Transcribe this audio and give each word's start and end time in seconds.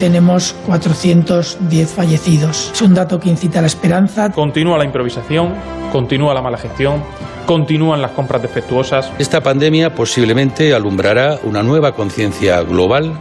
tenemos 0.00 0.54
410 0.66 1.90
fallecidos. 1.90 2.70
Es 2.72 2.82
un 2.82 2.94
dato 2.94 3.18
que 3.18 3.30
incita 3.30 3.58
a 3.58 3.62
la 3.62 3.66
esperanza. 3.66 4.30
Continúa 4.30 4.78
la 4.78 4.84
improvisación, 4.84 5.56
continúa 5.90 6.32
la 6.34 6.40
mala 6.40 6.56
gestión, 6.56 7.02
continúan 7.46 8.00
las 8.00 8.12
compras 8.12 8.40
defectuosas. 8.40 9.10
Esta 9.18 9.40
pandemia 9.40 9.96
posiblemente 9.96 10.72
alumbrará 10.72 11.40
una 11.42 11.64
nueva 11.64 11.96
conciencia 11.96 12.62
global 12.62 13.18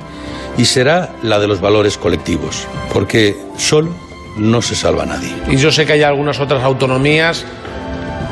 y 0.56 0.66
será 0.66 1.16
la 1.24 1.40
de 1.40 1.48
los 1.48 1.62
valores 1.62 1.98
colectivos, 1.98 2.68
porque 2.94 3.36
solo 3.58 3.90
no 4.38 4.62
se 4.62 4.76
salva 4.76 5.08
nadie. 5.08 5.34
Y 5.50 5.58
yo 5.58 5.72
sé 5.72 5.88
que 5.88 5.94
hay 5.94 6.04
algunas 6.04 6.40
otras 6.40 6.64
autonomías 6.64 7.44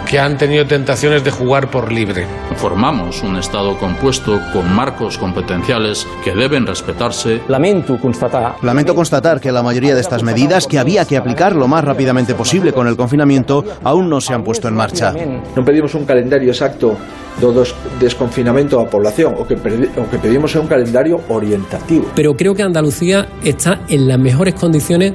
que 0.05 0.19
han 0.19 0.37
tenido 0.37 0.65
tentaciones 0.65 1.23
de 1.23 1.31
jugar 1.31 1.69
por 1.69 1.91
libre. 1.91 2.25
Formamos 2.55 3.23
un 3.23 3.37
Estado 3.37 3.77
compuesto 3.77 4.39
con 4.53 4.73
marcos 4.73 5.17
competenciales 5.17 6.07
que 6.23 6.33
deben 6.33 6.65
respetarse. 6.65 7.41
Lamento 7.47 7.97
constatar. 7.99 8.55
Lamento 8.61 8.95
constatar 8.95 9.41
que 9.41 9.51
la 9.51 9.63
mayoría 9.63 9.95
de 9.95 10.01
estas 10.01 10.23
medidas 10.23 10.67
que 10.67 10.79
había 10.79 11.05
que 11.05 11.17
aplicar 11.17 11.55
lo 11.55 11.67
más 11.67 11.83
rápidamente 11.83 12.35
posible 12.35 12.71
con 12.71 12.87
el 12.87 12.95
confinamiento 12.95 13.65
aún 13.83 14.09
no 14.09 14.21
se 14.21 14.33
han 14.33 14.43
puesto 14.43 14.67
en 14.67 14.75
marcha. 14.75 15.13
No 15.55 15.65
pedimos 15.65 15.95
un 15.95 16.05
calendario 16.05 16.49
exacto 16.49 16.95
de 17.39 17.67
desconfinamiento 17.99 18.79
a 18.79 18.83
la 18.83 18.89
población, 18.89 19.35
o 19.37 19.45
que, 19.45 19.55
o 19.55 20.09
que 20.09 20.17
pedimos 20.19 20.55
un 20.55 20.67
calendario 20.67 21.19
orientativo. 21.27 22.05
Pero 22.15 22.35
creo 22.35 22.53
que 22.53 22.63
Andalucía 22.63 23.27
está 23.43 23.81
en 23.89 24.07
las 24.07 24.19
mejores 24.19 24.53
condiciones 24.53 25.13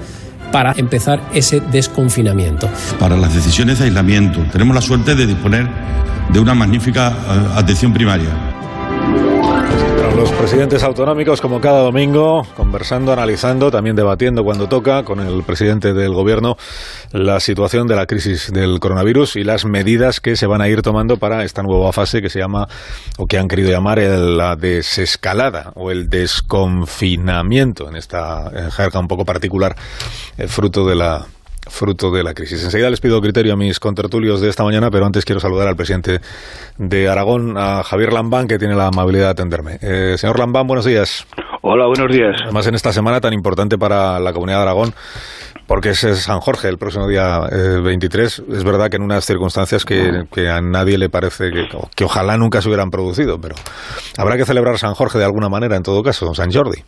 para 0.52 0.72
empezar 0.76 1.20
ese 1.32 1.60
desconfinamiento. 1.60 2.68
Para 2.98 3.16
las 3.16 3.34
decisiones 3.34 3.78
de 3.78 3.86
aislamiento, 3.86 4.40
tenemos 4.52 4.74
la 4.74 4.82
suerte 4.82 5.14
de 5.14 5.26
disponer 5.26 5.68
de 6.32 6.40
una 6.40 6.54
magnífica 6.54 7.08
eh, 7.10 7.48
atención 7.56 7.92
primaria 7.92 8.49
los 10.20 10.32
presidentes 10.32 10.82
autonómicos, 10.82 11.40
como 11.40 11.62
cada 11.62 11.80
domingo, 11.80 12.46
conversando, 12.54 13.10
analizando, 13.10 13.70
también 13.70 13.96
debatiendo 13.96 14.44
cuando 14.44 14.68
toca 14.68 15.02
con 15.02 15.18
el 15.18 15.42
presidente 15.44 15.94
del 15.94 16.12
gobierno 16.12 16.56
la 17.12 17.40
situación 17.40 17.86
de 17.86 17.96
la 17.96 18.04
crisis 18.04 18.52
del 18.52 18.80
coronavirus 18.80 19.36
y 19.36 19.44
las 19.44 19.64
medidas 19.64 20.20
que 20.20 20.36
se 20.36 20.46
van 20.46 20.60
a 20.60 20.68
ir 20.68 20.82
tomando 20.82 21.16
para 21.16 21.42
esta 21.42 21.62
nueva 21.62 21.90
fase 21.92 22.20
que 22.20 22.28
se 22.28 22.38
llama, 22.38 22.68
o 23.16 23.26
que 23.26 23.38
han 23.38 23.48
querido 23.48 23.70
llamar, 23.70 23.98
la 23.98 24.56
desescalada 24.56 25.72
o 25.74 25.90
el 25.90 26.10
desconfinamiento. 26.10 27.88
En 27.88 27.96
esta 27.96 28.70
jerga 28.72 29.00
un 29.00 29.08
poco 29.08 29.24
particular, 29.24 29.74
eh, 30.36 30.46
fruto 30.48 30.86
de 30.86 30.96
la 30.96 31.26
fruto 31.68 32.10
de 32.10 32.22
la 32.22 32.34
crisis. 32.34 32.62
Enseguida 32.64 32.90
les 32.90 33.00
pido 33.00 33.20
criterio 33.20 33.52
a 33.52 33.56
mis 33.56 33.80
contertulios 33.80 34.40
de 34.40 34.48
esta 34.48 34.64
mañana, 34.64 34.90
pero 34.90 35.06
antes 35.06 35.24
quiero 35.24 35.40
saludar 35.40 35.68
al 35.68 35.76
presidente 35.76 36.20
de 36.78 37.08
Aragón, 37.08 37.56
a 37.56 37.82
Javier 37.82 38.12
Lambán, 38.12 38.46
que 38.46 38.58
tiene 38.58 38.74
la 38.74 38.86
amabilidad 38.86 39.26
de 39.26 39.30
atenderme. 39.30 39.78
Eh, 39.82 40.16
señor 40.16 40.38
Lambán, 40.38 40.66
buenos 40.66 40.84
días. 40.84 41.26
Hola, 41.62 41.86
buenos 41.86 42.14
días. 42.14 42.36
Además, 42.42 42.66
en 42.66 42.74
esta 42.74 42.92
semana 42.92 43.20
tan 43.20 43.32
importante 43.32 43.76
para 43.76 44.18
la 44.18 44.32
comunidad 44.32 44.58
de 44.58 44.62
Aragón, 44.62 44.94
porque 45.66 45.90
es 45.90 45.98
San 45.98 46.40
Jorge 46.40 46.68
el 46.68 46.78
próximo 46.78 47.06
día 47.06 47.40
23. 47.84 48.38
Eh, 48.38 48.42
es 48.52 48.64
verdad 48.64 48.88
que 48.88 48.96
en 48.96 49.02
unas 49.02 49.24
circunstancias 49.24 49.84
que, 49.84 50.48
a 50.48 50.60
nadie 50.60 50.96
le 50.98 51.10
parece 51.10 51.50
que, 51.50 51.68
que 51.94 52.04
ojalá 52.04 52.36
nunca 52.36 52.62
se 52.62 52.68
hubieran 52.68 52.90
producido, 52.90 53.38
pero 53.40 53.54
habrá 54.16 54.36
que 54.36 54.44
celebrar 54.44 54.78
San 54.78 54.94
Jorge 54.94 55.18
de 55.18 55.24
alguna 55.24 55.48
manera 55.48 55.76
en 55.76 55.82
todo 55.82 56.02
caso, 56.02 56.34
San 56.34 56.50
Jordi. 56.50 56.82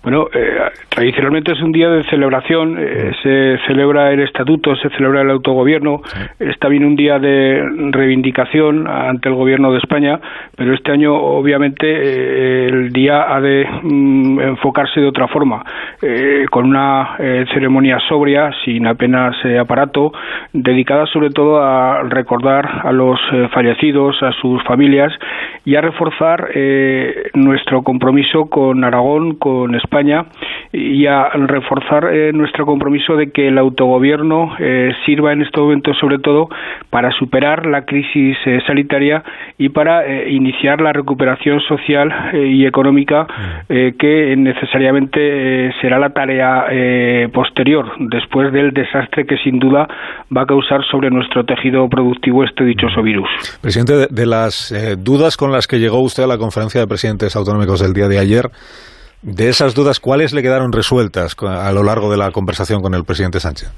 Bueno, 0.00 0.28
eh, 0.32 0.58
tradicionalmente 0.90 1.52
es 1.52 1.60
un 1.60 1.72
día 1.72 1.90
de 1.90 2.04
celebración, 2.04 2.76
eh, 2.78 3.10
se 3.20 3.58
celebra 3.66 4.12
el 4.12 4.20
estatuto, 4.20 4.76
se 4.76 4.90
celebra 4.90 5.22
el 5.22 5.30
autogobierno, 5.30 6.02
es 6.38 6.56
también 6.60 6.84
un 6.84 6.94
día 6.94 7.18
de 7.18 7.68
reivindicación 7.90 8.86
ante 8.86 9.28
el 9.28 9.34
gobierno 9.34 9.72
de 9.72 9.78
España, 9.78 10.20
pero 10.56 10.72
este 10.72 10.92
año 10.92 11.16
obviamente 11.16 11.86
eh, 11.88 12.68
el 12.68 12.92
día 12.92 13.34
ha 13.34 13.40
de 13.40 13.66
mm, 13.82 14.40
enfocarse 14.40 15.00
de 15.00 15.08
otra 15.08 15.26
forma, 15.26 15.64
con 16.50 16.66
una 16.66 17.16
ceremonia 17.52 17.98
sobria, 18.08 18.52
sin 18.64 18.86
apenas 18.86 19.34
aparato, 19.60 20.12
dedicada 20.52 21.06
sobre 21.06 21.30
todo 21.30 21.60
a 21.60 22.02
recordar 22.04 22.82
a 22.84 22.92
los 22.92 23.18
fallecidos, 23.52 24.22
a 24.22 24.30
sus 24.32 24.62
familias 24.62 25.12
y 25.64 25.74
a 25.74 25.80
reforzar 25.80 26.48
nuestro 27.34 27.82
compromiso 27.82 28.46
con 28.46 28.84
Aragón, 28.84 29.34
con 29.34 29.74
España 29.74 29.87
España 29.88 30.26
y 30.72 31.06
a 31.06 31.30
reforzar 31.30 32.12
eh, 32.12 32.32
nuestro 32.32 32.66
compromiso 32.66 33.16
de 33.16 33.30
que 33.30 33.48
el 33.48 33.56
autogobierno 33.56 34.54
eh, 34.58 34.92
sirva 35.06 35.32
en 35.32 35.40
este 35.42 35.58
momento 35.58 35.94
sobre 35.94 36.18
todo 36.18 36.48
para 36.90 37.10
superar 37.12 37.64
la 37.66 37.86
crisis 37.86 38.36
eh, 38.44 38.60
sanitaria 38.66 39.24
y 39.56 39.70
para 39.70 40.06
iniciar 40.28 40.80
la 40.80 40.92
recuperación 40.92 41.60
social 41.60 42.12
y 42.34 42.66
económica 42.66 43.26
que 43.68 44.34
necesariamente 44.36 45.72
será 45.80 45.98
la 45.98 46.10
tarea 46.10 46.66
posterior 47.32 47.86
después 47.98 48.52
del 48.52 48.72
desastre 48.72 49.26
que 49.26 49.36
sin 49.38 49.58
duda 49.58 49.88
va 50.34 50.42
a 50.42 50.46
causar 50.46 50.84
sobre 50.90 51.10
nuestro 51.10 51.44
tejido 51.44 51.88
productivo 51.88 52.44
este 52.44 52.64
dichoso 52.64 53.02
virus. 53.02 53.28
Presidente, 53.60 54.06
de 54.10 54.26
las 54.26 54.72
dudas 54.98 55.36
con 55.36 55.52
las 55.52 55.66
que 55.66 55.78
llegó 55.78 56.00
usted 56.00 56.22
a 56.22 56.26
la 56.26 56.38
conferencia 56.38 56.80
de 56.80 56.86
presidentes 56.86 57.34
autonómicos 57.36 57.80
del 57.80 57.92
día 57.92 58.08
de 58.08 58.18
ayer, 58.18 58.50
de 59.22 59.48
esas 59.48 59.74
dudas, 59.74 60.00
¿cuáles 60.00 60.32
le 60.32 60.42
quedaron 60.42 60.72
resueltas 60.72 61.34
a 61.40 61.72
lo 61.72 61.82
largo 61.82 62.10
de 62.10 62.16
la 62.16 62.30
conversación 62.30 62.82
con 62.82 62.94
el 62.94 63.04
presidente 63.04 63.40
Sánchez? 63.40 63.70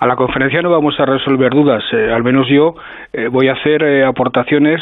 A 0.00 0.06
la 0.06 0.14
conferencia 0.14 0.62
no 0.62 0.70
vamos 0.70 0.94
a 1.00 1.06
resolver 1.06 1.50
dudas, 1.50 1.82
eh, 1.92 2.12
al 2.12 2.22
menos 2.22 2.46
yo 2.48 2.76
eh, 3.12 3.26
voy 3.26 3.48
a 3.48 3.54
hacer 3.54 3.82
eh, 3.82 4.04
aportaciones 4.04 4.80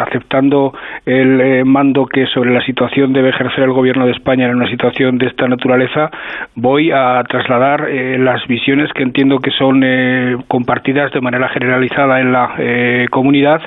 aceptando 0.00 0.72
el 1.04 1.64
mando 1.64 2.06
que 2.06 2.26
sobre 2.26 2.52
la 2.52 2.64
situación 2.64 3.12
debe 3.12 3.28
ejercer 3.28 3.64
el 3.64 3.72
Gobierno 3.72 4.06
de 4.06 4.12
España 4.12 4.46
en 4.46 4.54
una 4.54 4.68
situación 4.68 5.18
de 5.18 5.26
esta 5.26 5.46
naturaleza. 5.48 6.10
Voy 6.54 6.90
a 6.90 7.22
trasladar 7.28 7.88
las 7.90 8.46
visiones 8.46 8.92
que 8.92 9.02
entiendo 9.02 9.38
que 9.38 9.50
son 9.50 9.82
compartidas 10.48 11.12
de 11.12 11.20
manera 11.20 11.48
generalizada 11.48 12.20
en 12.20 12.32
la 12.32 12.50
comunidad. 13.10 13.60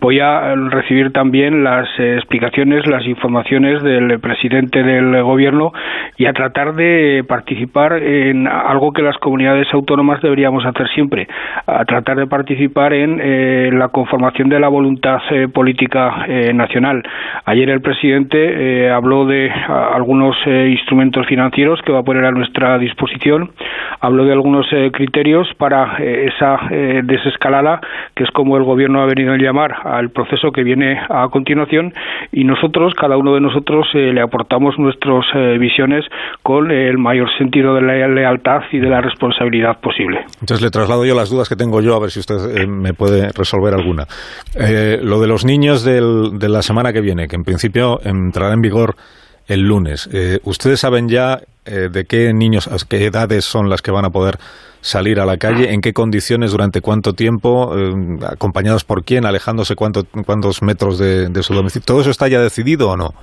Voy 0.00 0.20
a 0.20 0.54
recibir 0.54 1.12
también 1.12 1.64
las 1.64 1.88
explicaciones, 1.98 2.86
las 2.86 3.06
informaciones 3.06 3.82
del 3.82 4.18
presidente 4.20 4.82
del 4.82 5.22
Gobierno 5.22 5.72
y 6.16 6.26
a 6.26 6.32
tratar 6.32 6.74
de 6.74 7.24
participar 7.26 7.94
en 8.02 8.46
algo 8.46 8.92
que 8.92 9.02
las 9.02 9.16
comunidades 9.18 9.68
autónomas 9.72 10.20
deben 10.20 10.33
deberíamos 10.34 10.66
hacer 10.66 10.88
siempre, 10.88 11.28
a 11.64 11.84
tratar 11.84 12.16
de 12.16 12.26
participar 12.26 12.92
en 12.92 13.20
eh, 13.22 13.70
la 13.72 13.88
conformación 13.88 14.48
de 14.48 14.58
la 14.58 14.66
voluntad 14.66 15.20
eh, 15.30 15.46
política 15.46 16.24
eh, 16.26 16.52
nacional. 16.52 17.04
Ayer 17.44 17.70
el 17.70 17.80
presidente 17.80 18.90
habló 18.90 19.26
de 19.26 19.48
algunos 19.48 20.36
instrumentos 20.46 21.26
financieros 21.26 21.80
que 21.82 21.92
va 21.92 22.00
a 22.00 22.02
poner 22.02 22.24
a 22.24 22.32
nuestra 22.32 22.78
disposición, 22.78 23.52
habló 24.00 24.24
de 24.24 24.32
algunos 24.32 24.66
criterios 24.92 25.46
para 25.56 25.98
esa 25.98 26.58
desescalada, 27.02 27.80
que 28.14 28.24
es 28.24 28.30
como 28.30 28.56
el 28.56 28.64
gobierno 28.64 29.02
ha 29.02 29.06
venido 29.06 29.34
a 29.34 29.36
llamar 29.36 29.74
al 29.84 30.10
proceso 30.10 30.52
que 30.52 30.64
viene 30.64 30.98
a 31.08 31.28
continuación, 31.28 31.92
y 32.32 32.44
nosotros, 32.44 32.94
cada 32.94 33.16
uno 33.16 33.34
de 33.34 33.40
nosotros, 33.40 33.86
le 33.94 34.20
aportamos 34.20 34.78
nuestras 34.78 35.26
visiones 35.58 36.04
con 36.42 36.70
el 36.70 36.98
mayor 36.98 37.28
sentido 37.36 37.74
de 37.74 37.82
la 37.82 38.08
lealtad 38.08 38.62
y 38.72 38.78
de 38.78 38.88
la 38.88 39.00
responsabilidad 39.00 39.78
posible. 39.80 40.23
Entonces 40.40 40.62
le 40.62 40.70
traslado 40.70 41.04
yo 41.04 41.14
las 41.14 41.30
dudas 41.30 41.48
que 41.48 41.56
tengo 41.56 41.80
yo, 41.80 41.94
a 41.94 42.00
ver 42.00 42.10
si 42.10 42.20
usted 42.20 42.36
eh, 42.56 42.66
me 42.66 42.92
puede 42.94 43.30
resolver 43.32 43.74
alguna. 43.74 44.06
Eh, 44.54 44.98
lo 45.00 45.20
de 45.20 45.26
los 45.26 45.44
niños 45.44 45.84
de 45.84 46.48
la 46.48 46.62
semana 46.62 46.92
que 46.92 47.00
viene, 47.00 47.28
que 47.28 47.36
en 47.36 47.44
principio 47.44 48.00
entrará 48.04 48.54
en 48.54 48.60
vigor 48.60 48.96
el 49.46 49.60
lunes. 49.60 50.08
Eh, 50.12 50.40
¿Ustedes 50.44 50.80
saben 50.80 51.08
ya 51.08 51.40
de 51.64 52.04
qué 52.04 52.30
niños, 52.34 52.68
qué 52.90 53.06
edades 53.06 53.46
son 53.46 53.70
las 53.70 53.80
que 53.80 53.90
van 53.90 54.04
a 54.04 54.10
poder 54.10 54.38
salir 54.82 55.18
a 55.18 55.24
la 55.24 55.38
calle? 55.38 55.72
¿En 55.72 55.80
qué 55.80 55.94
condiciones, 55.94 56.50
durante 56.50 56.82
cuánto 56.82 57.14
tiempo? 57.14 57.74
¿Acompañados 58.26 58.84
por 58.84 59.02
quién? 59.02 59.24
¿Alejándose 59.24 59.74
cuántos 59.74 60.62
metros 60.62 60.98
de, 60.98 61.30
de 61.30 61.42
su 61.42 61.54
domicilio? 61.54 61.86
¿Todo 61.86 62.02
eso 62.02 62.10
está 62.10 62.28
ya 62.28 62.40
decidido 62.40 62.90
o 62.90 62.96
no? 62.98 63.14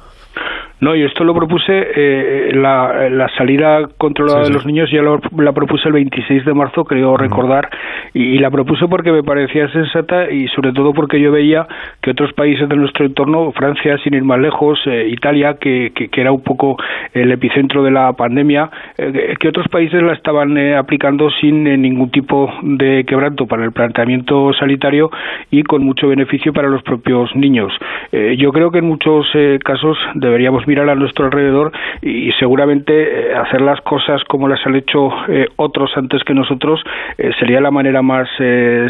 No, 0.81 0.95
y 0.95 1.03
esto 1.03 1.23
lo 1.23 1.35
propuse, 1.35 1.73
eh, 1.95 2.51
la, 2.55 3.29
salida 3.37 3.87
controlada 3.99 4.45
de 4.45 4.49
los 4.49 4.65
niños 4.65 4.89
ya 4.89 5.03
la 5.03 5.51
propuse 5.51 5.87
el 5.87 5.93
26 5.93 6.43
de 6.43 6.53
marzo, 6.55 6.85
creo 6.85 7.15
recordar, 7.17 7.69
y, 8.15 8.39
la 8.39 8.49
propuse 8.49 8.87
porque 8.87 9.11
me 9.11 9.21
parecía 9.21 9.71
sensata 9.71 10.31
y 10.31 10.47
sobre 10.47 10.73
todo 10.73 10.91
porque 10.91 11.21
yo 11.21 11.31
veía 11.31 11.67
que 12.01 12.09
otros 12.09 12.33
países 12.33 12.67
de 12.67 12.75
nuestro 12.75 13.05
entorno, 13.05 13.51
Francia 13.51 13.99
sin 13.99 14.15
ir 14.15 14.23
más 14.23 14.39
lejos, 14.39 14.79
eh, 14.87 15.07
Italia, 15.07 15.57
que, 15.61 15.91
que, 15.93 16.09
era 16.19 16.31
un 16.31 16.41
poco 16.41 16.77
el 17.13 17.31
epicentro 17.31 17.83
de 17.83 17.91
la 17.91 18.13
pandemia, 18.13 18.71
eh, 18.97 19.35
que 19.39 19.49
otros 19.49 19.67
países 19.67 20.01
la 20.01 20.13
estaban 20.13 20.57
aplicando 20.73 21.29
sin 21.29 21.63
ningún 21.63 22.09
tipo 22.09 22.51
de 22.63 23.03
quebranto 23.05 23.45
para 23.45 23.63
el 23.63 23.71
planteamiento 23.71 24.51
sanitario 24.53 25.11
y 25.51 25.61
con 25.61 25.83
mucho 25.83 26.07
beneficio 26.07 26.53
para 26.53 26.69
los 26.69 26.81
propios 26.81 27.35
niños. 27.35 27.71
yo 28.11 28.51
creo 28.51 28.71
que 28.71 28.79
en 28.79 28.85
muchos 28.85 29.27
casos 29.63 29.97
deberíamos 30.15 30.65
mirar 30.71 30.89
a 30.89 30.95
nuestro 30.95 31.25
alrededor 31.25 31.71
y 32.01 32.31
seguramente 32.39 32.93
eh, 32.93 33.35
hacer 33.35 33.59
las 33.59 33.81
cosas 33.81 34.21
como 34.29 34.47
las 34.47 34.59
han 34.65 34.75
hecho 34.75 35.09
eh, 35.27 35.47
otros 35.57 35.91
antes 35.97 36.21
que 36.25 36.33
nosotros 36.33 36.79
eh, 37.17 37.31
sería 37.39 37.59
la 37.59 37.71
manera 37.71 38.01
más 38.01 38.27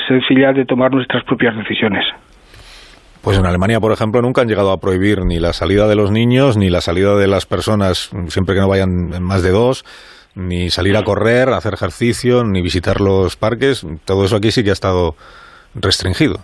sencilla 0.07 0.53
de 0.53 0.65
tomar 0.65 0.91
nuestras 0.91 1.23
propias 1.23 1.55
decisiones. 1.57 2.05
Pues 3.23 3.37
en 3.37 3.45
Alemania, 3.45 3.79
por 3.79 3.91
ejemplo, 3.91 4.21
nunca 4.21 4.41
han 4.41 4.47
llegado 4.47 4.71
a 4.71 4.77
prohibir 4.77 5.25
ni 5.25 5.39
la 5.39 5.53
salida 5.53 5.87
de 5.87 5.95
los 5.95 6.11
niños, 6.11 6.57
ni 6.57 6.69
la 6.69 6.81
salida 6.81 7.15
de 7.15 7.27
las 7.27 7.45
personas, 7.45 8.11
siempre 8.27 8.55
que 8.55 8.61
no 8.61 8.67
vayan 8.67 9.21
más 9.21 9.43
de 9.43 9.51
dos, 9.51 9.83
ni 10.35 10.69
salir 10.69 10.97
a 10.97 11.03
correr, 11.03 11.49
hacer 11.49 11.73
ejercicio, 11.73 12.43
ni 12.43 12.61
visitar 12.61 12.99
los 13.01 13.35
parques. 13.35 13.85
Todo 14.05 14.25
eso 14.25 14.37
aquí 14.37 14.51
sí 14.51 14.63
que 14.63 14.71
ha 14.71 14.73
estado 14.73 15.15
restringido. 15.75 16.39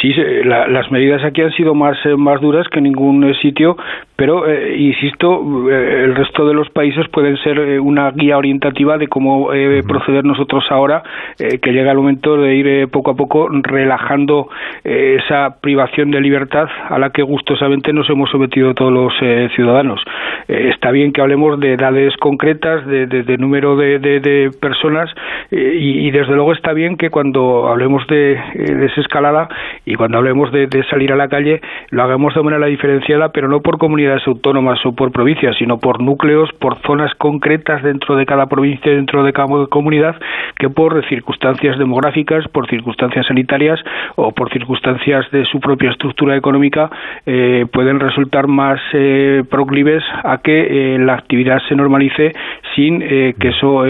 Sí, 0.00 0.14
las 0.44 0.90
medidas 0.92 1.24
aquí 1.24 1.42
han 1.42 1.50
sido 1.52 1.74
más, 1.74 1.96
eh, 2.04 2.16
más 2.16 2.40
duras 2.40 2.68
que 2.68 2.78
en 2.78 2.84
ningún 2.84 3.24
eh, 3.24 3.34
sitio, 3.42 3.76
pero 4.14 4.48
eh, 4.48 4.76
insisto, 4.78 5.68
el 5.70 6.14
resto 6.14 6.46
de 6.46 6.54
los 6.54 6.70
países 6.70 7.08
pueden 7.08 7.36
ser 7.38 7.80
una 7.80 8.10
guía 8.12 8.38
orientativa 8.38 8.96
de 8.96 9.08
cómo 9.08 9.48
proceder 9.86 10.24
nosotros 10.24 10.64
ahora, 10.70 11.02
que 11.36 11.72
llega 11.72 11.92
el 11.92 11.96
momento 11.96 12.36
de 12.36 12.54
ir 12.54 12.88
poco 12.88 13.12
a 13.12 13.14
poco 13.14 13.48
relajando 13.48 14.48
esa 14.82 15.60
privación 15.60 16.10
de 16.10 16.20
libertad 16.20 16.68
a 16.88 16.98
la 16.98 17.10
que 17.10 17.22
gustosamente 17.22 17.92
nos 17.92 18.10
hemos 18.10 18.28
sometido 18.30 18.74
todos 18.74 18.92
los 18.92 19.12
ciudadanos. 19.54 20.00
está 20.48 20.90
bien 20.90 21.12
que 21.12 21.20
hablemos 21.20 21.60
de 21.60 21.74
edades 21.74 22.16
concretas, 22.16 22.84
de, 22.86 23.36
número 23.38 23.76
de, 23.76 24.50
personas, 24.60 25.10
y, 25.52 26.10
desde 26.10 26.34
luego 26.34 26.52
está 26.52 26.72
bien 26.72 26.96
que 26.96 27.10
cuando 27.10 27.68
hablemos 27.68 28.04
de 28.08 28.36
desescalada 28.54 29.48
y 29.88 29.94
cuando 29.94 30.18
hablemos 30.18 30.52
de, 30.52 30.68
salir 30.90 31.12
a 31.12 31.16
la 31.16 31.28
calle 31.28 31.62
lo 31.90 32.02
hagamos 32.02 32.34
de 32.34 32.42
manera 32.42 32.66
diferenciada, 32.66 33.30
pero 33.30 33.48
no 33.48 33.60
por 33.60 33.78
comunidades 33.78 34.22
autónomas 34.26 34.78
o 34.84 34.92
por 34.92 35.12
provincias, 35.12 35.56
sino 35.58 35.78
por 35.78 36.02
núcleos, 36.02 36.50
por 36.60 36.78
zonas 36.82 37.14
concretas 37.14 37.82
dentro 37.82 38.14
de 38.16 38.26
cada 38.26 38.46
provincia, 38.46 38.92
dentro 38.92 39.24
de 39.24 39.32
cada 39.32 39.48
comunidad, 39.70 40.14
que 40.58 40.68
por 40.68 41.02
circunstancias 41.08 41.78
demográficas, 41.78 42.46
por 42.48 42.68
circunstancias 42.68 43.26
sanitarias 43.26 43.80
o 44.16 44.32
por 44.32 44.52
circunstancias 44.52 45.24
de 45.32 45.46
su 45.46 45.58
propia 45.58 45.90
estructura 45.90 46.36
económica 46.36 46.90
eh, 47.24 47.64
pueden 47.72 47.98
resultar 47.98 48.46
más 48.46 48.78
eh, 48.92 49.42
proclives 49.50 50.02
a 50.22 50.38
que 50.38 50.94
eh, 50.94 50.98
la 50.98 51.14
actividad 51.14 51.60
se 51.66 51.74
normalice 51.74 52.34
sin 52.74 52.98
que 53.00 53.48
eso 53.48 53.84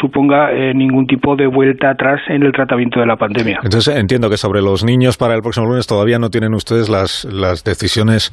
suponga 0.00 0.50
ningún 0.74 1.06
tipo 1.06 1.36
de 1.36 1.46
vuelta 1.46 1.90
atrás 1.90 2.20
en 2.28 2.42
el 2.42 2.52
tratamiento 2.52 3.00
de 3.00 3.06
la 3.06 3.16
pandemia. 3.16 3.60
Entonces 3.62 3.96
entiendo 3.96 4.28
que 4.28 4.36
sobre 4.36 4.60
los 4.60 4.84
niños 4.84 5.16
para 5.16 5.35
el 5.36 5.42
próximo 5.42 5.66
lunes 5.66 5.86
todavía 5.86 6.18
no 6.18 6.30
tienen 6.30 6.54
ustedes 6.54 6.88
las, 6.88 7.24
las 7.24 7.62
decisiones 7.64 8.32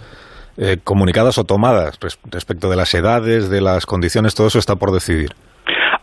eh, 0.57 0.77
comunicadas 0.83 1.37
o 1.37 1.43
tomadas 1.43 1.97
respecto 2.25 2.69
de 2.69 2.75
las 2.75 2.93
edades, 2.93 3.49
de 3.49 3.61
las 3.61 3.85
condiciones, 3.85 4.35
todo 4.35 4.47
eso 4.47 4.59
está 4.59 4.75
por 4.75 4.91
decidir. 4.91 5.35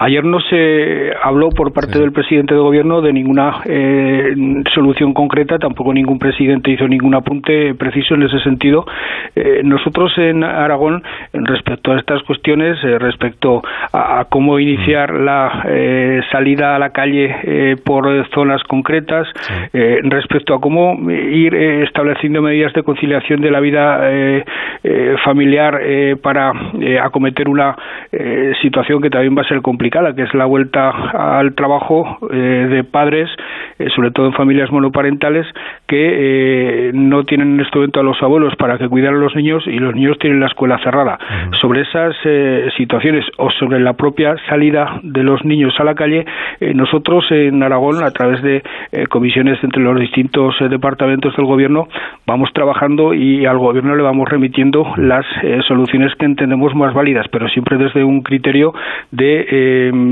Ayer 0.03 0.25
no 0.25 0.41
se 0.41 1.13
habló 1.23 1.51
por 1.51 1.75
parte 1.75 1.99
del 1.99 2.11
presidente 2.11 2.55
de 2.55 2.61
gobierno 2.61 3.03
de 3.03 3.13
ninguna 3.13 3.61
eh, 3.67 4.35
solución 4.73 5.13
concreta, 5.13 5.59
tampoco 5.59 5.93
ningún 5.93 6.19
presidente 6.19 6.71
hizo 6.71 6.89
ningún 6.89 7.15
apunte 7.15 7.75
preciso 7.75 8.15
en 8.15 8.23
ese 8.23 8.41
sentido. 8.41 8.87
Eh, 9.37 9.61
nosotros 9.63 10.11
en 10.17 10.43
Aragón, 10.43 11.03
respecto 11.35 11.93
a 11.93 11.99
estas 11.99 12.23
cuestiones, 12.23 12.83
eh, 12.83 12.99
respecto 12.99 13.61
a, 13.93 14.25
cómo 14.31 14.59
iniciar 14.59 15.13
la 15.13 15.67
salida 16.33 16.77
a 16.77 16.79
la 16.79 16.91
calle 16.91 17.77
por 17.85 18.27
zonas 18.31 18.63
concretas, 18.65 19.29
respecto 19.73 20.55
a 20.55 20.61
cómo 20.61 21.11
ir 21.11 21.55
estableciendo 21.55 22.41
medidas 22.41 22.73
de 22.73 22.83
conciliación 22.83 23.41
de 23.41 23.51
la 23.51 23.61
vida 23.61 24.43
familiar 25.25 25.81
para 26.23 26.53
acometer 27.03 27.49
una 27.49 27.77
situación 28.63 29.03
que 29.03 29.11
también 29.11 29.37
va 29.37 29.43
a 29.43 29.49
ser 29.49 29.61
complicada 29.61 29.90
que 29.91 30.23
es 30.23 30.35
la 30.35 30.47
vuelta 30.47 30.91
al 30.91 31.55
trabajo 31.55 32.19
eh, 32.33 32.37
de 32.71 32.85
padres, 32.85 33.29
eh, 33.79 33.89
sobre 33.95 34.11
todo 34.11 34.27
en 34.27 34.33
familias 34.33 34.71
monoparentales, 34.71 35.47
que 35.91 36.89
eh, 36.89 36.91
no 36.95 37.25
tienen 37.25 37.55
en 37.55 37.61
este 37.61 37.77
momento 37.77 37.99
a 37.99 38.05
los 38.05 38.23
abuelos 38.23 38.55
para 38.55 38.79
que 38.79 38.89
cuidaran 38.89 39.17
a 39.17 39.25
los 39.25 39.35
niños 39.35 39.67
y 39.67 39.79
los 39.81 39.93
niños 39.93 40.19
tienen 40.21 40.39
la 40.39 40.47
escuela 40.47 40.79
cerrada. 40.85 41.19
Sobre 41.61 41.83
esas 41.83 42.15
situaciones 42.77 43.25
o 43.39 43.51
sobre 43.51 43.81
la 43.81 43.95
propia 43.95 44.37
salida 44.49 45.01
de 45.03 45.25
los 45.25 45.45
niños 45.45 45.75
a 45.81 45.85
la 45.85 45.95
calle, 45.95 46.25
nosotros 46.75 47.25
en 47.31 47.61
Aragón, 47.63 48.05
a 48.05 48.11
través 48.13 48.41
de 48.43 48.63
comisiones 49.09 49.59
entre 49.65 49.83
los 49.83 49.99
distintos 49.99 50.55
departamentos 50.71 51.35
del 51.37 51.47
gobierno, 51.47 51.89
vamos 52.27 52.51
trabajando 52.53 53.15
y 53.15 53.47
al 53.47 53.59
gobierno 53.59 53.97
le 53.97 54.03
vamos 54.03 54.29
remitiendo 54.29 54.87
las 54.97 55.27
soluciones 55.67 56.15
que 56.17 56.27
entendemos 56.27 56.75
más 56.75 56.95
válidas, 56.95 57.27
pero 57.33 57.49
siempre 57.49 57.77
desde 57.79 58.05
un 58.05 58.23
criterio 58.23 58.73
de 59.11 59.41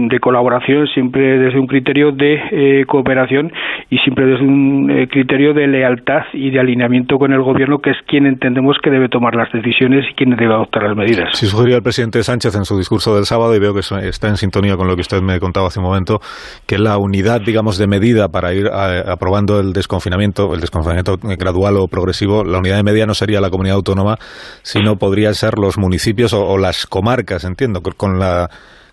de, 0.09 0.21
colaboración, 0.21 0.87
siempre 0.89 1.39
desde 1.39 1.59
un 1.59 1.67
criterio 1.67 2.13
de 2.13 2.41
eh, 2.51 2.85
cooperación 2.87 3.53
y 3.91 3.99
siempre 3.99 4.27
desde 4.27 4.45
un 4.45 4.91
eh, 4.91 5.09
criterio 5.09 5.55
de 5.55 5.67
lealtad 5.71 6.23
y 6.33 6.51
de 6.51 6.61
alineamiento 6.61 7.17
con 7.19 7.33
el 7.33 7.43
gobierno, 7.43 7.79
que 7.79 7.91
es 7.91 7.97
quien 8.07 8.27
entendemos 8.27 8.77
que 8.83 8.91
debe 8.91 9.09
tomar 9.09 9.35
las 9.35 9.51
decisiones 9.53 10.05
y 10.11 10.15
quien 10.15 10.31
debe 10.37 10.55
adoptar 10.55 10.83
las 10.83 10.97
medidas. 10.97 11.31
Sí, 11.33 11.47
sugirió 11.47 11.77
el 11.77 11.83
presidente 11.83 12.23
Sánchez 12.23 12.55
en 12.57 12.65
su 12.65 12.77
discurso 12.77 13.15
del 13.15 13.25
sábado, 13.25 13.55
y 13.55 13.61
veo 13.61 13.75
que 13.75 13.81
está 13.81 14.29
en 14.29 14.37
sintonía 14.37 14.77
con 14.77 14.89
lo 14.89 14.95
que 14.95 15.03
usted 15.03 15.21
me 15.23 15.39
contaba 15.39 15.69
hace 15.69 15.81
un 15.81 15.87
momento, 15.87 16.21
que 16.67 16.79
la 16.79 16.99
unidad, 16.99 17.41
digamos, 17.41 17.79
de 17.79 17.87
medida 17.87 18.29
para 18.29 18.53
ir 18.53 18.67
eh, 18.67 19.03
aprobando 19.07 19.61
el 19.61 19.73
desconfinamiento, 19.73 20.55
el 20.55 20.61
desconfinamiento 20.61 21.17
gradual 21.39 21.77
o 21.77 21.87
progresivo, 21.89 22.45
la 22.45 22.59
unidad 22.59 22.77
de 22.77 22.83
medida 22.83 23.07
no 23.07 23.15
sería 23.15 23.41
la 23.41 23.51
comunidad 23.51 23.77
autónoma, 23.77 24.17
sino 24.63 24.97
podrían 24.97 25.35
ser 25.35 25.59
los 25.59 25.79
municipios 25.79 26.33
o, 26.33 26.45
o 26.47 26.59
las 26.59 26.87
comarcas, 26.87 27.45
entiendo, 27.45 27.81
con 27.97 28.19
la 28.19 28.49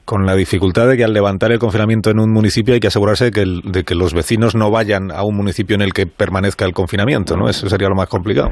con 0.05 0.25
la 0.25 0.35
dificultad 0.35 0.87
de 0.87 0.97
que 0.97 1.03
al 1.03 1.13
levantar 1.13 1.51
el 1.51 1.59
confinamiento 1.59 2.11
en 2.11 2.19
un 2.19 2.31
municipio 2.31 2.75
hay 2.75 2.79
que 2.79 2.87
asegurarse 2.87 3.25
de 3.25 3.31
que, 3.31 3.83
que 3.83 3.95
los 3.95 4.13
vecinos 4.13 4.55
no 4.55 4.69
vayan 4.69 5.11
a 5.11 5.23
un 5.23 5.35
municipio 5.35 5.75
en 5.75 5.81
el 5.81 5.93
que 5.93 6.05
permanezca 6.05 6.65
el 6.65 6.73
confinamiento, 6.73 7.35
¿no? 7.35 7.49
Eso 7.49 7.67
sería 7.67 7.89
lo 7.89 7.95
más 7.95 8.07
complicado. 8.07 8.49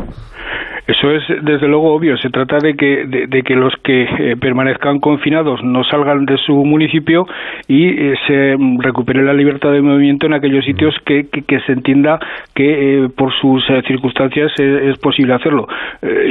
Eso 0.85 1.11
es 1.11 1.23
desde 1.43 1.67
luego 1.67 1.93
obvio. 1.93 2.17
Se 2.17 2.29
trata 2.29 2.57
de 2.57 2.75
que, 2.75 3.05
de, 3.05 3.41
que 3.43 3.55
los 3.55 3.73
que 3.83 4.03
eh, 4.03 4.35
permanezcan 4.37 4.99
confinados 4.99 5.63
no 5.63 5.83
salgan 5.85 6.25
de 6.25 6.37
su 6.37 6.53
municipio 6.65 7.25
y 7.69 7.87
eh, 7.87 8.15
se 8.27 8.57
recupere 8.79 9.23
la 9.23 9.33
libertad 9.33 9.71
de 9.71 9.81
movimiento 9.81 10.25
en 10.25 10.33
aquellos 10.33 10.65
sitios 10.65 10.93
que, 11.05 11.27
que, 11.29 11.59
se 11.61 11.71
entienda 11.71 12.19
que 12.53 13.05
eh, 13.05 13.09
por 13.09 13.31
sus 13.33 13.63
circunstancias 13.87 14.51
es, 14.57 14.97
posible 14.97 15.33
hacerlo. 15.33 15.67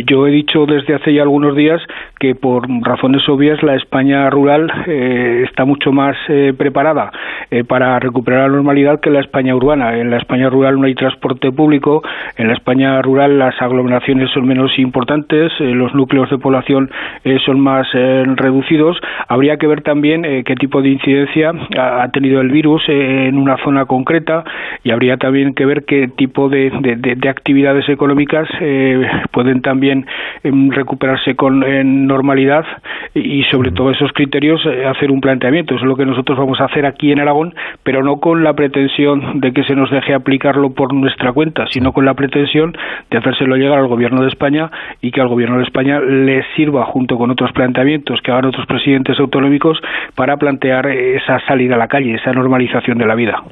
yo 0.06 0.26
he 0.26 0.30
dicho 0.30 0.64
desde 0.66 0.94
hace 0.94 1.12
ya 1.12 1.22
algunos 1.22 1.54
días 1.54 1.80
que 2.18 2.34
por 2.34 2.66
razones 2.82 3.28
obvias 3.28 3.62
la 3.62 3.74
España 3.74 4.30
rural 4.30 4.70
está 4.86 5.64
mucho 5.64 5.92
más 5.92 6.16
preparada 6.56 7.10
para 7.68 7.98
recuperar 7.98 8.48
la 8.48 8.56
normalidad 8.56 9.00
que 9.00 9.10
la 9.10 9.20
España 9.20 9.54
urbana. 9.54 9.98
En 9.98 10.10
la 10.10 10.18
España 10.18 10.48
rural 10.48 10.80
no 10.80 10.86
hay 10.86 10.94
transporte 10.94 11.52
público, 11.52 12.02
en 12.36 12.48
la 12.48 12.54
España 12.54 13.02
rural 13.02 13.38
las 13.38 13.60
aglomeraciones 13.60 14.30
son 14.30 14.41
menos 14.44 14.78
importantes, 14.78 15.52
eh, 15.60 15.74
los 15.74 15.94
núcleos 15.94 16.30
de 16.30 16.38
población 16.38 16.90
eh, 17.24 17.38
son 17.44 17.60
más 17.60 17.86
eh, 17.94 18.24
reducidos. 18.36 18.98
Habría 19.28 19.56
que 19.56 19.66
ver 19.66 19.82
también 19.82 20.22
qué 20.22 20.54
tipo 20.56 20.82
de 20.82 20.90
incidencia 20.90 21.52
ha, 21.78 22.08
tenido 22.08 22.40
el 22.40 22.50
virus 22.50 22.82
en 22.88 23.38
una 23.38 23.56
zona 23.58 23.86
concreta 23.86 24.44
y 24.84 24.90
habría 24.90 25.16
también 25.16 25.54
que 25.54 25.64
ver 25.64 25.84
qué 25.84 26.08
tipo 26.08 26.48
de, 26.48 26.70
actividades 27.28 27.88
económicas 27.88 28.48
pueden 29.30 29.62
también 29.62 30.06
em, 30.42 30.70
recuperarse 30.70 31.34
con 31.34 31.60
normalidad 32.06 32.64
y 33.14 33.42
sobre 33.44 33.70
todo 33.70 33.90
esos 33.90 34.12
criterios 34.12 34.60
hacer 34.86 35.10
un 35.10 35.20
planteamiento. 35.20 35.74
Eso 35.74 35.84
es 35.84 35.88
lo 35.88 35.96
que 35.96 36.06
nosotros 36.06 36.38
vamos 36.38 36.60
a 36.60 36.66
hacer 36.66 36.84
aquí 36.84 37.12
en 37.12 37.20
Aragón, 37.20 37.54
pero 37.82 38.02
no 38.02 38.18
con 38.18 38.44
la 38.44 38.54
pretensión 38.54 39.40
de 39.40 39.52
que 39.52 39.64
se 39.64 39.74
nos 39.74 39.90
deje 39.90 40.14
aplicarlo 40.14 40.74
por 40.74 40.92
nuestra 40.92 41.32
cuenta, 41.32 41.66
sino 41.70 41.92
con 41.92 42.04
la 42.04 42.14
pretensión 42.14 42.76
de 43.10 43.18
hacérselo 43.18 43.56
llegar 43.56 43.78
al 43.78 43.88
gobierno 43.88 44.22
de 44.22 44.28
España 44.32 44.70
y 45.00 45.10
que 45.10 45.20
al 45.20 45.28
Gobierno 45.28 45.58
de 45.58 45.64
España 45.64 46.00
le 46.00 46.42
sirva, 46.56 46.86
junto 46.86 47.16
con 47.16 47.30
otros 47.30 47.52
planteamientos 47.52 48.20
que 48.22 48.32
hagan 48.32 48.46
otros 48.46 48.66
presidentes 48.66 49.18
autonómicos, 49.20 49.78
para 50.14 50.36
plantear 50.36 50.86
esa 50.86 51.38
salida 51.46 51.76
a 51.76 51.78
la 51.78 51.88
calle, 51.88 52.14
esa 52.14 52.32
normalización 52.32 52.98
de 52.98 53.06
la 53.06 53.14
vida 53.14 53.42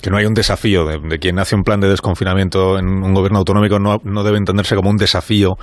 que 0.00 0.10
no 0.10 0.16
hay 0.16 0.26
un 0.26 0.34
desafío 0.34 0.84
de, 0.84 1.18
quien 1.18 1.40
hace 1.40 1.56
un 1.56 1.64
plan 1.64 1.80
de 1.80 1.88
desconfinamiento 1.88 2.78
en 2.78 2.86
un 2.86 3.14
gobierno 3.14 3.38
autonómico 3.38 3.80
no, 3.80 3.96
no 4.04 4.22
debe 4.22 4.38
entenderse 4.38 4.76
como 4.76 4.90
un 4.90 4.96
desafío 4.96 5.56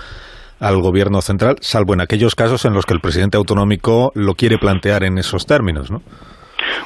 al 0.59 0.81
gobierno 0.81 1.21
central, 1.21 1.55
salvo 1.61 1.93
en 1.93 2.01
aquellos 2.01 2.35
casos 2.35 2.65
en 2.65 2.73
los 2.73 2.85
que 2.85 2.93
el 2.93 2.99
presidente 2.99 3.37
autonómico 3.37 4.11
lo 4.15 4.35
quiere 4.35 4.57
plantear 4.57 5.03
en 5.03 5.17
esos 5.17 5.45
términos, 5.45 5.91
¿no? 5.91 6.01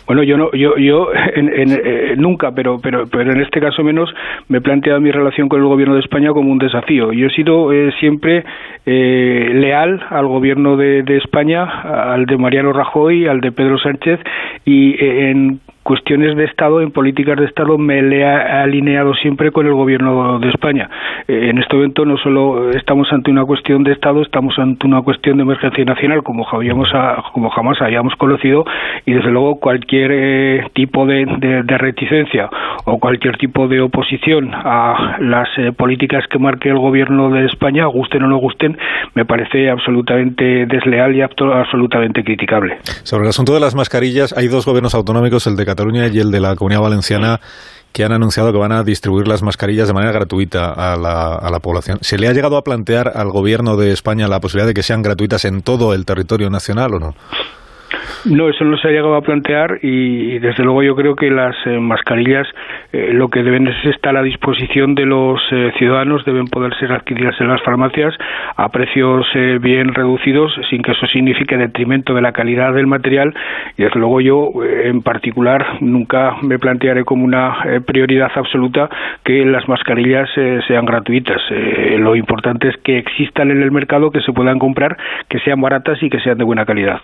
Bueno, 0.06 0.24
yo 0.24 0.38
no, 0.38 0.52
yo, 0.52 0.78
yo 0.78 1.10
eh, 1.36 2.16
nunca, 2.18 2.52
pero, 2.52 2.80
pero, 2.82 3.08
pero 3.08 3.32
en 3.32 3.42
este 3.42 3.60
caso 3.60 3.84
menos 3.84 4.14
me 4.48 4.60
he 4.60 4.62
planteado 4.62 5.00
mi 5.00 5.12
relación 5.12 5.50
con 5.50 5.62
el 5.62 5.68
gobierno 5.68 5.96
de 5.96 6.02
España 6.02 6.32
como 6.32 6.52
un 6.52 6.60
desafío. 6.60 7.12
Yo 7.14 7.28
he 7.28 7.32
sido 7.32 7.72
eh, 7.72 7.92
siempre 8.00 8.44
eh, 8.86 9.52
leal 9.54 10.02
al 10.10 10.28
gobierno 10.28 10.78
de, 10.78 11.04
de, 11.04 11.18
España, 11.18 11.64
al 11.64 12.26
de 12.26 12.38
Mariano 12.38 12.74
Rajoy, 12.74 13.28
al 13.28 13.42
de 13.42 13.52
Pedro 13.52 13.78
Sánchez 13.78 14.20
y 14.66 14.96
en 15.04 15.60
cuestiones 15.90 16.36
de 16.36 16.44
Estado, 16.46 16.82
en 16.82 16.92
políticas 16.92 17.36
de 17.40 17.46
Estado, 17.46 17.78
me 17.80 18.00
le 18.04 18.20
he 18.20 18.24
alineado 18.24 19.16
siempre 19.16 19.50
con 19.52 19.66
el 19.66 19.74
Gobierno 19.74 20.38
de 20.38 20.50
España. 20.50 20.88
Eh, 21.28 21.50
en 21.50 21.58
este 21.58 21.76
momento 21.76 22.06
no 22.06 22.16
solo 22.18 22.70
estamos 22.72 23.12
ante 23.12 23.32
una 23.32 23.44
cuestión 23.44 23.84
de 23.84 23.94
Estado, 23.94 24.22
estamos 24.22 24.54
ante 24.60 24.86
una 24.86 25.02
cuestión 25.02 25.38
de 25.38 25.44
emergencia 25.44 25.84
nacional, 25.86 26.22
como, 26.22 26.44
jamás 26.44 27.82
habíamos 27.82 28.14
conocido, 28.18 28.66
y 29.08 29.14
desde 29.14 29.32
luego 29.32 29.60
cualquier 29.80 30.12
eh, 30.12 30.72
tipo 30.74 31.06
de, 31.06 31.26
reticencia 31.78 32.50
o 32.86 33.00
cualquier 33.00 33.38
tipo 33.38 33.68
de 33.68 33.80
oposición 33.80 34.52
a 34.54 35.18
las 35.22 35.48
eh, 35.58 35.72
políticas 35.72 36.26
que 36.30 36.38
marque 36.38 36.70
el 36.70 36.78
Gobierno 36.78 37.30
de 37.30 37.46
España, 37.46 37.86
gusten 37.86 38.24
o 38.24 38.28
no 38.28 38.38
gusten, 38.38 38.78
me 39.16 39.26
parece 39.26 39.70
absolutamente 39.70 40.66
desleal 40.66 41.16
y 41.16 41.22
absolutamente 41.22 42.24
criticable. 42.24 42.78
Sobre 43.04 43.24
el 43.24 43.30
asunto 43.30 43.54
de 43.54 43.62
las 43.62 43.74
mascarillas, 43.74 44.36
hay 44.38 44.48
dos 44.48 44.66
gobiernos 44.66 44.96
autonómicos, 44.96 45.48
el 45.48 45.56
de 45.56 45.66
Cataluña 45.66 46.08
y 46.08 46.20
el 46.20 46.32
de 46.32 46.42
la 46.42 46.56
Comunidad 46.56 46.82
Valenciana, 46.82 47.40
que 47.94 48.04
han 48.04 48.12
anunciado 48.12 48.52
que 48.52 48.58
van 48.58 48.74
a 48.74 48.84
distribuir 48.84 49.28
las 49.28 49.42
mascarillas 49.42 49.88
de 49.88 49.94
manera 49.94 50.12
gratuita 50.12 50.72
a 50.72 50.98
la, 50.98 51.36
a 51.36 51.50
la, 51.50 51.60
población. 51.60 52.00
¿Se 52.02 52.18
le 52.18 52.28
ha 52.28 52.34
llegado 52.34 52.58
a 52.58 52.64
plantear 52.64 53.14
al 53.16 53.30
gobierno 53.30 53.78
de 53.78 53.92
España 53.92 54.28
la 54.28 54.40
posibilidad 54.40 54.68
de 54.68 54.74
que 54.74 54.84
sean 54.84 55.02
gratuitas 55.02 55.46
en 55.46 55.62
todo 55.62 55.94
el 55.94 56.06
territorio 56.06 56.50
nacional 56.50 56.94
o 56.96 57.00
no? 57.00 57.16
No, 58.26 58.50
eso 58.50 58.66
no 58.66 58.78
se 58.78 58.88
ha 58.88 58.92
llegado 58.92 59.16
a 59.16 59.22
plantear 59.22 59.80
y, 59.82 60.40
desde 60.40 60.64
luego 60.64 60.84
yo 60.84 60.96
creo 60.96 61.16
que 61.16 61.30
las 61.30 61.56
eh, 61.66 61.80
mascarillas 61.80 62.48
eh, 62.92 63.12
lo 63.14 63.30
que 63.30 63.44
deben 63.44 63.68
es 63.68 63.86
estar 63.86 64.16
a 64.18 64.24
disposición 64.24 64.96
de 64.96 65.06
los 65.06 65.40
eh, 65.52 65.72
ciudadanos, 65.78 66.26
deben 66.26 66.48
poder 66.48 66.76
ser 66.80 66.92
adquiridas 66.92 67.40
en 67.40 67.48
las 67.48 67.62
farmacias 67.64 68.14
a 68.56 68.70
precios 68.70 69.26
bien 69.62 69.94
reducidos 69.94 70.52
sin 70.70 70.82
que 70.82 70.92
eso 70.92 71.08
signifique 71.08 71.56
detrimento 71.56 72.14
de 72.14 72.22
la 72.22 72.34
calidad 72.34 72.74
del 72.74 72.88
material 72.88 73.34
y 73.78 73.84
desde 73.84 74.00
luego 74.00 74.22
yo 74.22 74.52
en 74.64 75.02
particular 75.02 75.78
nunca 75.82 76.36
me 76.42 76.60
plantearé 76.60 77.06
como 77.06 77.24
una 77.24 77.58
prioridad 77.86 78.32
absoluta 78.36 78.90
que 79.24 79.46
las 79.46 79.68
mascarillas 79.68 80.30
sean 80.68 80.86
gratuitas. 80.86 81.42
lo 81.98 82.16
importante 82.16 82.70
es 82.70 82.78
que 82.84 82.98
existan 82.98 83.52
en 83.52 83.62
el 83.62 83.72
mercado, 83.72 84.12
que 84.12 84.22
se 84.22 84.34
puedan 84.34 84.60
comprar, 84.60 84.98
que 85.30 85.40
sean 85.40 85.62
baratas 85.62 86.02
y 86.02 86.10
que 86.10 86.20
sean 86.20 86.38
de 86.38 86.44
buena 86.44 86.66
calidad. 86.66 87.00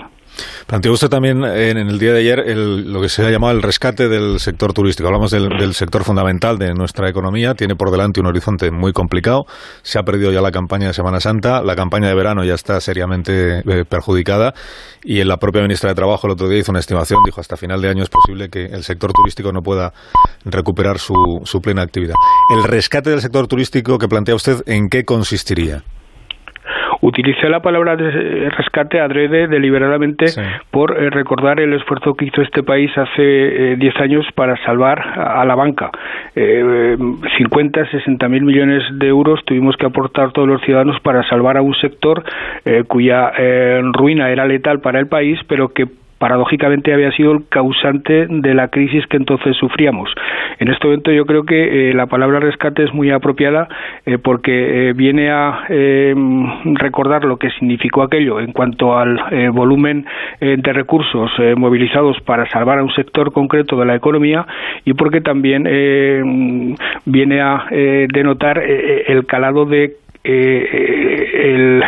Planteó 0.68 0.94
usted 0.94 1.10
también 1.10 1.44
en, 1.44 1.78
el 1.78 2.00
día 2.00 2.14
de 2.14 2.20
ayer 2.20 2.58
lo 2.58 3.02
que 3.02 3.10
se 3.10 3.26
ha 3.26 3.30
llamado 3.30 3.54
el 3.54 3.62
rescate 3.62 4.08
del 4.08 4.40
sector 4.40 4.74
turístico. 4.74 5.08
Hablamos 5.08 5.32
del, 5.32 5.74
sector 5.74 6.04
fundamental 6.04 6.58
de 6.58 6.74
nuestra 6.74 7.10
economía. 7.10 7.54
Tiene 7.54 7.76
por 7.76 7.92
delante 7.92 8.20
un 8.20 8.28
horizonte 8.28 8.72
muy 8.72 8.94
complicado. 8.94 9.46
Se 9.84 10.00
ha 10.00 10.04
perdido 10.04 10.32
ya 10.32 10.42
la 10.42 10.52
campaña 10.52 10.88
de 10.88 10.94
Semana 10.94 11.20
Santa. 11.20 11.62
La 11.62 11.76
campaña 11.76 12.08
de 12.08 12.16
verano 12.16 12.44
ya 12.44 12.54
está 12.54 12.80
seriamente 12.82 13.60
eh, 13.60 13.86
perjudicada. 13.88 14.54
Y 15.04 15.22
en 15.22 15.28
la 15.28 15.38
propia 15.38 15.62
ministra 15.62 15.90
de 15.90 15.96
Trabajo 15.96 16.28
el 16.28 16.34
otro 16.34 16.50
día 16.50 16.60
hizo 16.60 16.72
una 16.72 16.80
estimación. 16.80 17.20
Dijo 17.26 17.42
hasta 17.42 17.58
final 17.58 17.82
de 17.82 17.90
año 17.90 18.04
es 18.04 18.10
posible 18.10 18.50
que 18.50 18.66
el 18.66 18.84
sector 18.84 19.14
turístico 19.14 19.52
no 19.52 19.62
pueda 19.62 19.94
recuperar 20.46 21.00
su 21.00 21.62
plena 21.62 21.84
actividad. 21.84 22.16
El 22.56 22.64
rescate 22.64 23.10
del 23.10 23.22
sector 23.22 23.48
turístico 23.48 23.98
que 23.98 24.08
plantea 24.08 24.36
usted, 24.36 24.64
¿en 24.66 24.90
qué 24.90 25.06
consistiría? 25.06 25.84
Utilicé 27.02 27.50
la 27.50 27.62
palabra 27.62 27.96
de 27.96 28.50
rescate 28.50 29.00
adrede 29.00 29.48
deliberadamente 29.48 30.26
por 30.72 30.98
eh, 30.98 31.10
recordar 31.10 31.60
el 31.60 31.74
esfuerzo 31.74 32.14
que 32.14 32.26
hizo 32.26 32.42
este 32.42 32.64
país 32.64 32.92
hace 32.98 33.76
10 33.76 33.82
eh, 33.82 34.04
años 34.04 34.26
para 34.36 34.58
salvar 34.66 35.00
a, 35.00 35.44
la 35.46 35.56
banca. 35.56 35.92
Eh, 36.36 36.98
50, 37.38 37.90
60 37.92 38.30
mil 38.30 38.44
millones 38.44 38.84
de 38.94 39.08
euros 39.08 39.44
tuvimos 39.46 39.76
que 39.78 39.86
aportar 39.86 40.32
todos 40.32 40.48
los 40.48 40.62
ciudadanos 40.62 41.00
para 41.02 41.28
salvar 41.30 41.58
a 41.58 41.62
un 41.62 41.76
sector 41.76 42.24
eh, 42.66 42.84
cuya 42.88 43.32
ruina 43.94 44.30
era 44.30 44.46
letal 44.46 44.80
para 44.80 45.00
el 45.00 45.08
país, 45.08 45.40
pero 45.48 45.70
que 45.70 45.88
paradójicamente 46.26 46.92
había 46.92 47.12
sido 47.12 47.34
el 47.34 47.48
causante 47.50 48.26
de 48.28 48.56
la 48.56 48.70
crisis 48.70 49.06
que 49.06 49.18
entonces 49.18 49.56
sufríamos. 49.58 50.10
En 50.58 50.70
este 50.70 50.88
momento 50.88 51.12
yo 51.12 51.24
creo 51.28 51.44
que 51.44 51.92
eh, 51.92 51.94
la 51.94 52.08
palabra 52.08 52.40
rescate 52.40 52.84
es 52.84 52.92
muy 52.96 53.12
apropiada 53.12 53.68
eh, 54.08 54.18
porque 54.18 54.90
eh, 54.90 54.94
viene 54.94 55.30
a 55.30 55.66
recordar 56.78 57.26
lo 57.26 57.38
que 57.38 57.52
significó 57.52 58.02
aquello 58.02 58.40
en 58.40 58.54
cuanto 58.54 58.98
al 58.98 59.20
volumen 59.52 60.06
de 60.40 60.74
recursos 60.74 61.32
movilizados 61.56 62.20
para 62.22 62.50
salvar 62.50 62.80
a 62.80 62.84
un 62.84 62.94
sector 62.94 63.32
concreto 63.32 63.78
de 63.78 63.86
la 63.86 63.96
economía 63.96 64.48
y 64.84 64.94
porque 64.94 65.22
también 65.22 65.64
viene 67.06 67.42
a 67.42 67.66
denotar 67.70 68.60
el 68.60 69.26
calado 69.26 69.66
de 69.66 69.98
el, 70.26 71.84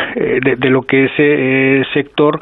de, 0.57 0.69
lo 0.69 0.83
que 0.83 1.05
ese 1.05 1.83
sector 1.93 2.39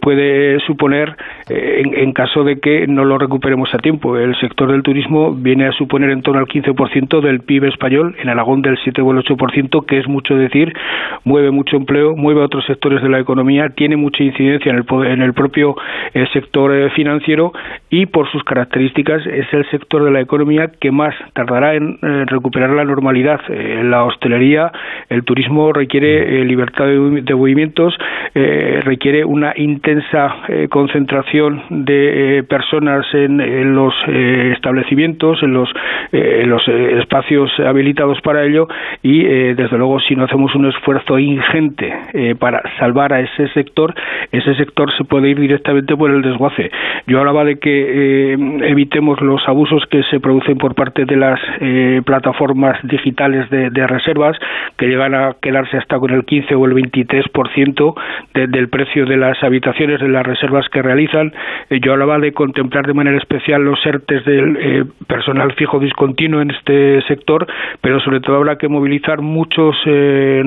puede 0.00 0.60
suponer 0.60 1.16
en, 1.48 2.12
caso 2.12 2.44
de 2.44 2.58
que 2.58 2.86
no 2.86 3.04
lo 3.04 3.18
recuperemos 3.18 3.72
a 3.74 3.78
tiempo. 3.78 4.16
El 4.16 4.34
sector 4.40 4.70
del 4.70 4.82
turismo 4.82 5.34
viene 5.34 5.66
a 5.66 5.72
suponer 5.72 6.10
en 6.10 6.22
torno 6.22 6.40
al 6.40 6.46
15% 6.46 7.20
del 7.20 7.40
PIB 7.40 7.64
español, 7.64 8.16
en 8.20 8.28
Aragón 8.28 8.62
del 8.62 8.78
7 8.82 9.02
o 9.02 9.12
el 9.12 9.18
8%, 9.18 9.86
que 9.86 9.98
es 9.98 10.08
mucho 10.08 10.34
decir, 10.36 10.72
mueve 11.24 11.50
mucho 11.50 11.76
empleo, 11.76 12.16
mueve 12.16 12.42
a 12.42 12.46
otros 12.46 12.64
sectores 12.66 13.02
de 13.02 13.08
la 13.08 13.20
economía, 13.20 13.68
tiene 13.70 13.96
mucha 13.96 14.22
incidencia 14.22 14.70
en 14.70 14.78
el, 14.78 15.06
en 15.06 15.22
el 15.22 15.34
propio 15.34 15.76
eh, 16.14 16.26
sector 16.32 16.74
eh, 16.74 16.90
financiero 16.90 17.52
y 17.90 18.06
por 18.06 18.30
sus 18.30 18.42
características 18.44 19.26
es 19.26 19.46
el 19.52 19.68
sector 19.70 20.04
de 20.04 20.10
la 20.10 20.20
economía 20.20 20.70
que 20.80 20.90
más 20.90 21.14
tardará 21.34 21.74
en 21.74 21.98
recuperar 22.26 22.70
la 22.70 22.84
normalidad. 22.84 23.40
Eh, 23.48 23.82
la 23.84 24.04
hostelería, 24.04 24.72
el 25.08 25.17
turismo 25.24 25.72
requiere 25.72 26.44
libertad 26.44 26.86
de, 26.86 27.34
movimientos, 27.34 27.94
requiere 28.34 29.24
una 29.24 29.52
intensa 29.56 30.36
concentración 30.68 31.62
de 31.70 32.44
personas 32.48 33.06
en, 33.12 33.74
los 33.74 33.94
establecimientos, 34.06 35.42
en 35.42 35.52
los, 35.52 35.68
los 36.12 36.68
espacios 36.68 37.50
habilitados 37.60 38.20
para 38.20 38.44
ello 38.44 38.68
y 39.02 39.22
desde 39.22 39.78
luego 39.78 40.00
si 40.00 40.16
no 40.16 40.24
hacemos 40.24 40.54
un 40.54 40.66
esfuerzo 40.66 41.18
ingente 41.18 41.92
para 42.38 42.62
salvar 42.78 43.12
a 43.12 43.20
ese 43.20 43.48
sector, 43.48 43.94
ese 44.32 44.54
sector 44.54 44.90
se 44.96 45.04
puede 45.04 45.30
ir 45.30 45.40
directamente 45.40 45.96
por 45.96 46.10
el 46.10 46.22
desguace. 46.22 46.70
Yo 47.06 47.18
hablaba 47.18 47.44
de 47.44 47.58
que 47.58 48.32
eh, 48.32 48.36
evitemos 48.62 49.20
los 49.20 49.46
abusos 49.48 49.84
que 49.90 50.02
se 50.04 50.20
producen 50.20 50.58
por 50.58 50.74
parte 50.74 51.04
de 51.04 51.16
las 51.16 51.40
eh, 51.60 52.02
plataformas 52.04 52.78
digitales 52.82 53.48
de, 53.50 53.86
reservas, 53.86 54.36
que 54.76 54.86
llegan 54.86 55.07
a 55.14 55.36
quedarse 55.40 55.76
hasta 55.76 55.98
con 55.98 56.10
el 56.10 56.24
15 56.24 56.54
o 56.54 56.64
el 56.66 56.72
23% 56.72 57.94
del 58.34 58.68
precio 58.68 59.06
de 59.06 59.16
las 59.16 59.42
habitaciones, 59.42 60.00
de 60.00 60.08
las 60.08 60.26
reservas 60.26 60.68
que 60.68 60.82
realizan. 60.82 61.32
Eh, 61.70 61.80
yo 61.80 61.92
hablaba 61.92 62.18
de 62.18 62.32
contemplar 62.32 62.86
de 62.86 62.94
manera 62.94 63.16
especial 63.16 63.62
los 63.62 63.84
ERTES 63.84 64.24
del 64.24 64.86
personal 65.06 65.52
fijo 65.54 65.78
discontinuo 65.78 66.40
en 66.40 66.50
este 66.50 67.02
sector, 67.02 67.46
pero 67.80 68.00
sobre 68.00 68.20
todo 68.20 68.36
habrá 68.36 68.56
que 68.56 68.68
movilizar 68.68 69.20
muchos 69.20 69.76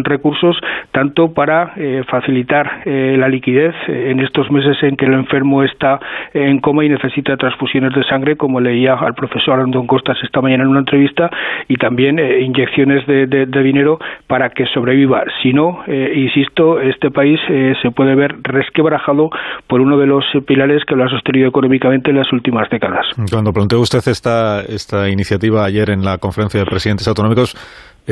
recursos, 0.03 0.58
tanto 0.91 1.34
para 1.34 1.74
facilitar 2.08 2.82
la 2.86 3.27
liquidez 3.27 3.75
en 3.88 4.20
estos 4.20 4.50
meses 4.51 4.77
en 4.84 4.96
que 4.96 5.06
el 5.06 5.13
enfermo 5.13 5.63
está 5.63 6.00
en 6.34 6.60
coma 6.60 6.86
y 6.86 6.89
necesita 6.89 7.38
transfusiones 7.38 7.94
de 7.94 8.03
sangre, 8.03 8.36
como 8.36 8.60
leía 8.60 8.94
al 8.94 9.13
profesor 9.13 9.60
Andón 9.60 9.88
Costas 9.88 10.18
esta 10.24 10.41
mañana 10.41 10.63
en 10.63 10.70
una 10.70 10.80
entrevista, 10.80 11.30
y 11.68 11.75
también 11.75 12.20
eh, 12.20 12.41
inyecciones 12.41 13.06
de, 13.08 13.46
dinero 13.62 14.00
para 14.27 14.50
que 14.55 14.65
sobreviva. 14.74 15.24
Si 15.41 15.53
no, 15.53 15.79
eh, 15.88 16.13
insisto, 16.15 16.79
este 16.79 17.12
país 17.12 17.39
eh, 17.50 17.74
se 17.81 17.91
puede 17.91 18.15
ver 18.15 18.36
resquebrajado 18.43 19.29
por 19.67 19.81
uno 19.81 19.98
de 19.98 20.08
los 20.08 20.24
pilares 20.46 20.84
que 20.88 20.96
lo 20.96 21.05
ha 21.05 21.10
sostenido 21.10 21.48
económicamente 21.48 22.12
en 22.12 22.17
las 22.17 22.31
últimas 22.31 22.70
décadas. 22.70 23.05
Cuando 23.31 23.51
planteó 23.51 23.79
usted 23.79 24.00
esta, 24.08 24.62
esta 24.62 25.10
iniciativa 25.10 25.65
ayer 25.65 25.89
en 25.89 26.03
la 26.03 26.17
conferencia 26.17 26.60
de 26.60 26.65
presidentes 26.65 27.08
autonómicos, 27.08 27.55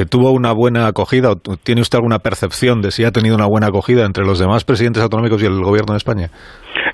¿Tuvo 0.10 0.32
una 0.32 0.54
buena 0.54 0.86
acogida? 0.86 1.34
¿Tiene 1.64 1.82
usted 1.82 1.98
alguna 1.98 2.20
percepción 2.20 2.82
de 2.82 2.92
si 2.92 3.06
ha 3.06 3.12
tenido 3.12 3.36
una 3.36 3.48
buena 3.48 3.68
acogida 3.68 4.06
entre 4.06 4.24
los 4.24 4.38
demás 4.38 4.64
presidentes 4.64 5.02
autonómicos 5.02 5.42
y 5.42 5.48
el 5.48 5.60
gobierno 5.64 5.94
de 5.94 5.98
España? 5.98 6.30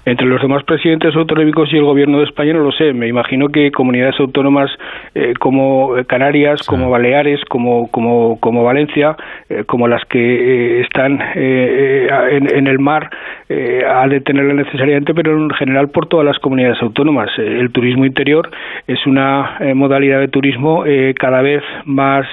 Entre 0.05 0.27
los 0.27 0.41
demás 0.41 0.63
presidentes 0.63 1.15
autonómicos 1.15 1.71
y 1.73 1.77
el 1.77 1.83
gobierno 1.83 2.19
de 2.19 2.25
España 2.25 2.53
no 2.53 2.59
lo 2.59 2.71
sé. 2.71 2.93
Me 2.93 3.07
imagino 3.07 3.49
que 3.49 3.71
comunidades 3.71 4.19
autónomas 4.19 4.69
eh, 5.15 5.33
como 5.39 5.95
Canarias, 6.07 6.61
como 6.67 6.89
Baleares, 6.89 7.43
como, 7.45 7.89
como, 7.89 8.39
como 8.39 8.63
Valencia, 8.63 9.17
eh, 9.49 9.63
como 9.65 9.87
las 9.87 10.05
que 10.05 10.19
eh, 10.19 10.81
están 10.81 11.19
en, 11.35 12.67
el 12.67 12.79
mar, 12.79 13.09
ha 13.49 14.07
de 14.07 14.21
tenerla 14.21 14.53
necesariamente, 14.53 15.13
pero 15.13 15.37
en 15.37 15.49
general 15.51 15.89
por 15.89 16.07
todas 16.07 16.25
las 16.25 16.39
comunidades 16.39 16.81
autónomas. 16.81 17.29
el 17.37 17.71
turismo 17.71 18.05
interior 18.05 18.49
es 18.87 19.05
una 19.05 19.57
modalidad 19.75 20.19
de 20.19 20.27
turismo 20.27 20.83
cada 21.19 21.41
vez 21.41 21.63
más 21.85 22.25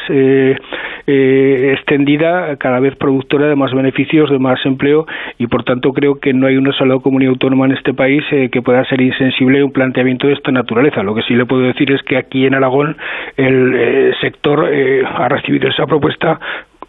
extendida, 1.06 2.56
cada 2.56 2.80
vez 2.80 2.96
productora 2.96 3.46
de 3.49 3.56
más 3.56 3.75
beneficios, 3.75 4.30
de 4.30 4.38
más 4.38 4.64
empleo 4.64 5.06
y 5.38 5.46
por 5.46 5.64
tanto 5.64 5.92
creo 5.92 6.14
que 6.14 6.32
no 6.32 6.46
hay 6.46 6.56
una 6.56 6.72
sola 6.72 6.99
comunidad 6.99 7.31
autónoma 7.32 7.66
en 7.66 7.72
este 7.72 7.94
país 7.94 8.22
eh, 8.30 8.48
que 8.50 8.62
pueda 8.62 8.84
ser 8.84 9.00
insensible 9.00 9.60
a 9.60 9.64
un 9.64 9.72
planteamiento 9.72 10.26
de 10.26 10.34
esta 10.34 10.52
naturaleza. 10.52 11.02
Lo 11.02 11.14
que 11.14 11.22
sí 11.22 11.34
le 11.34 11.46
puedo 11.46 11.62
decir 11.62 11.90
es 11.92 12.02
que 12.02 12.16
aquí 12.16 12.46
en 12.46 12.54
Aragón 12.54 12.96
el 13.36 13.74
eh, 13.74 14.12
sector 14.20 14.68
eh, 14.72 15.02
ha 15.04 15.28
recibido 15.28 15.68
esa 15.68 15.86
propuesta 15.86 16.38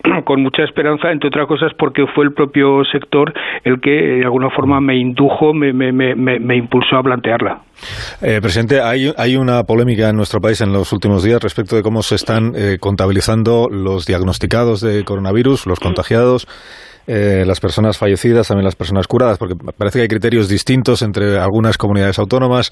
con 0.25 0.41
mucha 0.41 0.63
esperanza, 0.63 1.12
entre 1.12 1.29
otras 1.29 1.47
cosas 1.47 1.71
porque 1.77 2.05
fue 2.13 2.25
el 2.25 2.33
propio 2.33 2.83
sector 2.91 3.33
el 3.63 3.79
que 3.79 3.91
de 3.91 4.23
alguna 4.23 4.50
forma 4.50 4.79
me 4.81 4.97
indujo, 4.97 5.53
me, 5.53 5.73
me, 5.73 5.91
me, 5.91 6.15
me 6.15 6.55
impulsó 6.55 6.97
a 6.97 7.03
plantearla. 7.03 7.62
Eh, 8.21 8.39
presidente, 8.41 8.81
hay, 8.81 9.12
hay, 9.17 9.35
una 9.35 9.63
polémica 9.63 10.09
en 10.09 10.15
nuestro 10.15 10.39
país 10.39 10.62
en 10.62 10.71
los 10.71 10.91
últimos 10.93 11.23
días 11.23 11.41
respecto 11.41 11.75
de 11.75 11.81
cómo 11.81 12.01
se 12.01 12.15
están 12.15 12.53
eh, 12.55 12.77
contabilizando 12.79 13.67
los 13.69 14.05
diagnosticados 14.05 14.81
de 14.81 15.03
coronavirus, 15.03 15.67
los 15.67 15.79
contagiados. 15.79 16.47
Eh, 17.05 17.43
las 17.45 17.60
personas 17.60 17.98
fallecidas, 17.98 18.48
también 18.48 18.63
las 18.63 18.75
personas 18.75 19.07
curadas, 19.07 19.38
porque 19.38 19.55
parece 19.77 20.00
que 20.00 20.03
hay 20.03 20.07
criterios 20.07 20.48
distintos 20.48 21.01
entre 21.01 21.38
algunas 21.38 21.77
comunidades 21.77 22.17
autónomas 22.17 22.72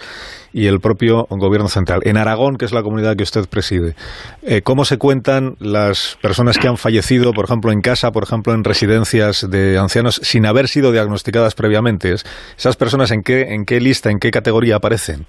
y 0.53 0.67
el 0.67 0.79
propio 0.79 1.27
gobierno 1.29 1.67
central. 1.67 2.00
En 2.05 2.15
Aragón, 2.15 2.55
que 2.55 2.65
es 2.65 2.71
la 2.71 2.81
comunidad 2.81 3.17
que 3.17 3.23
usted 3.23 3.47
preside, 3.50 3.95
eh, 4.43 4.61
¿cómo 4.61 4.85
se 4.85 4.97
cuentan 4.97 5.55
las 5.59 6.17
personas 6.21 6.57
que 6.57 6.67
han 6.69 6.77
fallecido, 6.77 7.33
por 7.33 7.45
ejemplo, 7.45 7.71
en 7.71 7.81
casa, 7.81 8.11
por 8.11 8.23
ejemplo, 8.23 8.53
en 8.53 8.63
residencias 8.63 9.50
de 9.50 9.77
ancianos, 9.77 10.21
sin 10.23 10.45
haber 10.45 10.69
sido 10.69 10.93
diagnosticadas 10.93 11.53
previamente? 11.53 12.13
¿Esas 12.57 12.77
personas 12.77 13.11
en 13.11 13.23
qué, 13.23 13.53
en 13.53 13.65
qué 13.65 13.81
lista, 13.81 14.09
en 14.09 14.19
qué 14.19 14.31
categoría 14.31 14.77
aparecen? 14.77 15.25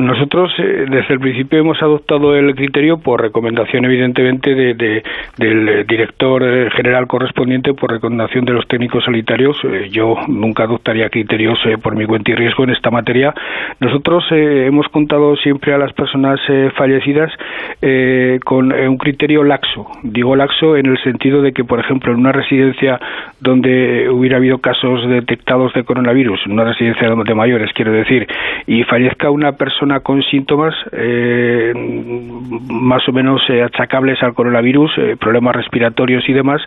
Nosotros 0.00 0.50
eh, 0.58 0.86
desde 0.88 1.14
el 1.14 1.20
principio 1.20 1.58
hemos 1.58 1.82
adoptado 1.82 2.34
el 2.34 2.54
criterio 2.54 2.98
por 2.98 3.20
recomendación 3.20 3.84
evidentemente 3.84 4.54
de, 4.54 5.02
del 5.36 5.86
director 5.86 6.42
eh, 6.42 6.70
general 6.70 7.06
correspondiente, 7.06 7.74
por 7.74 7.90
recomendación 7.90 8.46
de 8.46 8.52
los 8.52 8.66
técnicos 8.66 9.04
sanitarios. 9.04 9.58
Eh, 9.62 9.88
yo 9.90 10.16
nunca 10.26 10.64
adoptaría 10.64 11.10
criterios 11.10 11.58
por 11.82 11.96
mi 11.96 12.06
cuenta 12.06 12.30
y 12.30 12.34
riesgo 12.34 12.64
en 12.64 12.70
esta 12.70 12.90
materia. 12.90 13.34
Nosotros 13.78 14.24
hemos 14.30 14.88
contado 14.88 15.36
siempre 15.36 15.74
a 15.74 15.78
las 15.78 15.92
personas 15.92 16.40
fallecidas 16.76 17.32
con 18.44 18.72
un 18.72 18.96
criterio 18.96 19.42
laxo. 19.44 19.86
Digo 20.02 20.36
laxo 20.36 20.76
en 20.76 20.86
el 20.86 20.98
sentido 21.02 21.42
de 21.42 21.52
que, 21.52 21.64
por 21.64 21.80
ejemplo, 21.80 22.12
en 22.12 22.20
una 22.20 22.32
residencia 22.32 22.98
donde 23.40 24.08
hubiera 24.10 24.36
habido 24.36 24.58
casos 24.58 25.06
detectados 25.08 25.72
de 25.74 25.84
coronavirus, 25.84 26.40
en 26.46 26.52
una 26.52 26.64
residencia 26.64 27.08
de 27.08 27.34
mayores, 27.34 27.70
quiero 27.74 27.92
decir, 27.92 28.26
y 28.66 28.84
fallezca 28.84 29.30
una 29.30 29.52
persona 29.52 29.89
con 29.98 30.22
síntomas 30.22 30.72
eh, 30.92 31.72
más 32.70 33.06
o 33.08 33.12
menos 33.12 33.42
eh, 33.48 33.62
achacables 33.62 34.22
al 34.22 34.34
coronavirus, 34.34 34.92
eh, 34.98 35.16
problemas 35.18 35.56
respiratorios 35.56 36.28
y 36.28 36.32
demás, 36.32 36.62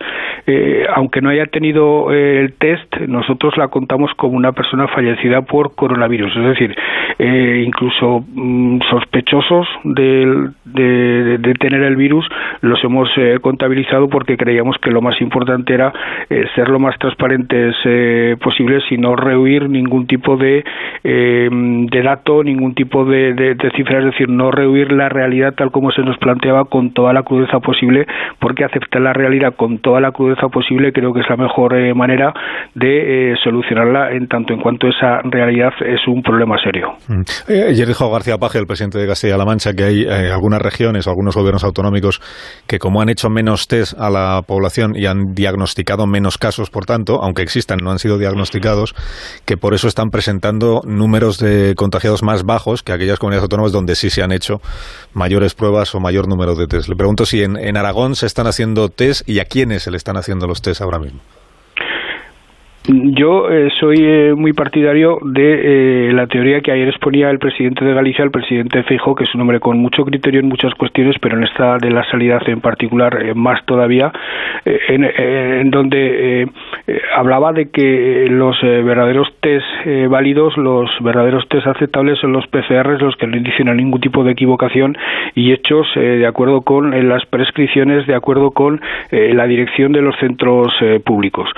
aunque 0.95 1.21
no 1.21 1.29
haya 1.29 1.45
tenido 1.45 2.11
el 2.11 2.53
test, 2.53 2.97
nosotros 3.07 3.55
la 3.55 3.69
contamos 3.69 4.11
como 4.17 4.35
una 4.35 4.51
persona 4.51 4.89
fallecida 4.89 5.41
por 5.43 5.73
coronavirus. 5.73 6.35
Es 6.35 6.43
decir, 6.43 6.75
incluso 7.65 8.25
mm, 8.27 8.79
sospechosos 8.89 9.67
de, 9.85 10.49
de, 10.65 11.53
tener 11.59 11.83
el 11.83 11.95
virus 11.95 12.27
los 12.61 12.83
hemos 12.83 13.09
contabilizado 13.41 14.09
porque 14.09 14.35
creíamos 14.35 14.75
que 14.79 14.91
lo 14.91 15.01
más 15.01 15.21
importante 15.21 15.73
era 15.73 15.93
ser 16.55 16.67
lo 16.67 16.79
más 16.79 16.97
transparentes 16.99 17.75
posibles 18.39 18.83
y 18.89 18.97
no 18.97 19.15
rehuir 19.15 19.69
ningún 19.69 20.07
tipo 20.07 20.35
de, 20.35 20.65
de 21.03 22.01
dato, 22.01 22.43
ningún 22.43 22.73
tipo 22.75 23.05
de 23.05 23.12
de, 23.13 23.71
cifras, 23.75 23.99
es 23.99 24.11
decir, 24.11 24.29
no 24.29 24.51
rehuir 24.51 24.91
la 24.91 25.09
realidad 25.09 25.53
tal 25.55 25.71
como 25.71 25.91
se 25.91 26.01
nos 26.01 26.17
planteaba 26.17 26.65
con 26.65 26.93
toda 26.93 27.13
la 27.13 27.23
crudeza 27.23 27.59
posible, 27.59 28.05
porque 28.39 28.65
aceptar 28.65 29.01
la 29.01 29.13
realidad 29.13 29.55
con 29.55 29.79
toda 29.79 30.01
la 30.01 30.11
crudeza 30.11 30.47
posible 30.49 30.91
creo 30.91 31.13
que 31.13 31.21
es 31.21 31.29
la 31.29 31.37
mejor 31.37 31.75
eh, 31.75 31.93
manera 31.93 32.33
de 32.75 33.31
eh, 33.31 33.35
solucionarla 33.43 34.11
en 34.11 34.27
tanto 34.27 34.53
en 34.53 34.59
cuanto 34.59 34.87
esa 34.87 35.21
realidad 35.23 35.71
es 35.85 36.01
un 36.07 36.21
problema 36.21 36.55
serio. 36.63 36.93
Mm. 37.07 37.21
Eh, 37.49 37.65
ayer 37.69 37.87
dijo 37.87 38.11
García 38.11 38.37
Paje, 38.37 38.59
el 38.59 38.65
presidente 38.65 38.97
de 38.97 39.07
Castilla-La 39.07 39.45
Mancha, 39.45 39.73
que 39.73 39.83
hay 39.83 40.05
algunas 40.31 40.61
regiones 40.61 41.07
algunos 41.07 41.35
gobiernos 41.35 41.63
autonómicos 41.63 42.21
que 42.67 42.79
como 42.79 43.01
han 43.01 43.09
hecho 43.09 43.29
menos 43.29 43.67
test 43.67 43.97
a 43.99 44.09
la 44.09 44.41
población 44.45 44.93
y 44.95 45.05
han 45.05 45.33
diagnosticado 45.33 46.07
menos 46.07 46.37
casos, 46.37 46.69
por 46.69 46.85
tanto, 46.85 47.21
aunque 47.21 47.41
existan, 47.41 47.79
no 47.83 47.91
han 47.91 47.99
sido 47.99 48.17
diagnosticados, 48.17 48.95
que 49.45 49.57
por 49.57 49.73
eso 49.73 49.87
están 49.87 50.09
presentando 50.09 50.81
números 50.85 51.39
de 51.39 51.75
contagiados 51.75 52.23
más 52.23 52.43
bajos 52.43 52.83
que 52.83 52.93
aquellas 53.03 53.19
comunidades 53.19 53.43
autónomas 53.43 53.71
donde 53.71 53.95
sí 53.95 54.09
se 54.09 54.23
han 54.23 54.31
hecho 54.31 54.61
mayores 55.13 55.53
pruebas 55.53 55.93
o 55.95 55.99
mayor 55.99 56.27
número 56.27 56.55
de 56.55 56.67
test. 56.67 56.87
Le 56.87 56.95
pregunto 56.95 57.25
si 57.25 57.43
en, 57.43 57.57
en 57.57 57.77
Aragón 57.77 58.15
se 58.15 58.25
están 58.25 58.47
haciendo 58.47 58.89
test 58.89 59.27
y 59.27 59.39
a 59.39 59.45
quiénes 59.45 59.83
se 59.83 59.91
le 59.91 59.97
están 59.97 60.17
haciendo 60.17 60.47
los 60.47 60.61
test 60.61 60.81
ahora 60.81 60.99
mismo. 60.99 61.19
Yo 62.85 63.49
eh, 63.49 63.69
soy 63.79 63.95
eh, 64.01 64.33
muy 64.35 64.51
partidario 64.51 65.17
de 65.21 66.09
eh, 66.09 66.11
la 66.11 66.27
teoría 66.27 66.59
que 66.59 66.69
ayer 66.69 66.89
exponía 66.89 67.29
el 67.29 67.39
presidente 67.39 67.85
de 67.85 67.93
Galicia, 67.93 68.25
el 68.25 68.31
presidente 68.31 68.83
Feijóo, 68.83 69.15
que 69.15 69.23
es 69.23 69.33
un 69.33 69.39
hombre 69.39 69.61
con 69.61 69.77
mucho 69.77 70.03
criterio 70.03 70.41
en 70.41 70.49
muchas 70.49 70.73
cuestiones, 70.75 71.15
pero 71.21 71.37
en 71.37 71.45
esta 71.45 71.77
de 71.77 71.89
la 71.91 72.03
salida 72.11 72.41
en 72.45 72.59
particular 72.59 73.35
más 73.35 73.63
todavía, 73.65 74.11
en, 74.65 75.71
donde 75.71 76.49
hablaba 77.15 77.53
de 77.53 77.69
que 77.69 78.27
los 78.29 78.59
verdaderos 78.61 79.29
test 79.39 79.65
válidos, 80.09 80.57
los 80.57 80.89
verdaderos 81.01 81.47
test 81.47 81.67
aceptables 81.67 82.19
son 82.19 82.33
los 82.33 82.45
PCRs, 82.47 83.01
los 83.01 83.15
que 83.15 83.27
no 83.27 83.37
indicen 83.37 83.69
a 83.69 83.73
ningún 83.73 84.01
tipo 84.01 84.23
de 84.23 84.31
equivocación 84.31 84.97
y 85.35 85.53
hechos 85.53 85.87
de 85.95 86.25
acuerdo 86.25 86.61
con 86.61 87.07
las 87.07 87.25
prescripciones, 87.27 88.07
de 88.07 88.15
acuerdo 88.15 88.51
con 88.51 88.81
la 89.11 89.45
dirección 89.45 89.93
de 89.93 90.01
los 90.01 90.15
centros 90.17 90.73
públicos. 91.05 91.49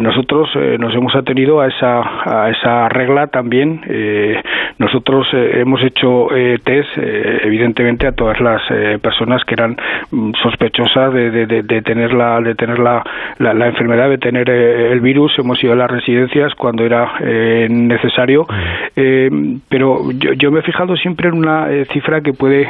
nosotros 0.00 0.48
nos 0.78 0.94
hemos 0.94 1.14
atenido 1.14 1.60
a 1.60 1.68
esa, 1.68 2.44
a 2.44 2.50
esa 2.50 2.88
regla 2.88 3.26
también. 3.28 3.80
Eh, 3.86 4.40
nosotros 4.78 5.26
eh, 5.32 5.60
hemos 5.60 5.82
hecho 5.82 6.34
eh, 6.34 6.58
test, 6.64 6.88
evidentemente, 6.96 8.06
a 8.06 8.12
todas 8.12 8.40
las 8.40 8.62
personas 9.00 9.44
que 9.44 9.54
eran 9.54 9.76
mm, 10.10 10.32
sospechosas 10.42 11.12
de, 11.12 11.46
de, 11.46 11.82
tener, 11.82 12.12
la, 12.12 12.40
de 12.40 12.54
tener 12.54 12.78
la, 12.78 13.02
la, 13.38 13.66
enfermedad, 13.66 14.08
de 14.08 14.18
tener 14.18 14.48
el 14.48 15.00
virus. 15.00 15.38
Hemos 15.38 15.62
ido 15.62 15.72
a 15.72 15.76
las 15.76 15.90
residencias 15.90 16.54
cuando 16.54 16.84
era 16.84 17.12
necesario. 17.68 18.46
pero 19.68 20.10
yo, 20.12 20.32
yo, 20.34 20.50
me 20.50 20.60
he 20.60 20.62
fijado 20.62 20.96
siempre 20.96 21.28
en 21.28 21.34
una 21.34 21.68
cifra 21.92 22.20
que 22.20 22.32
puede 22.32 22.68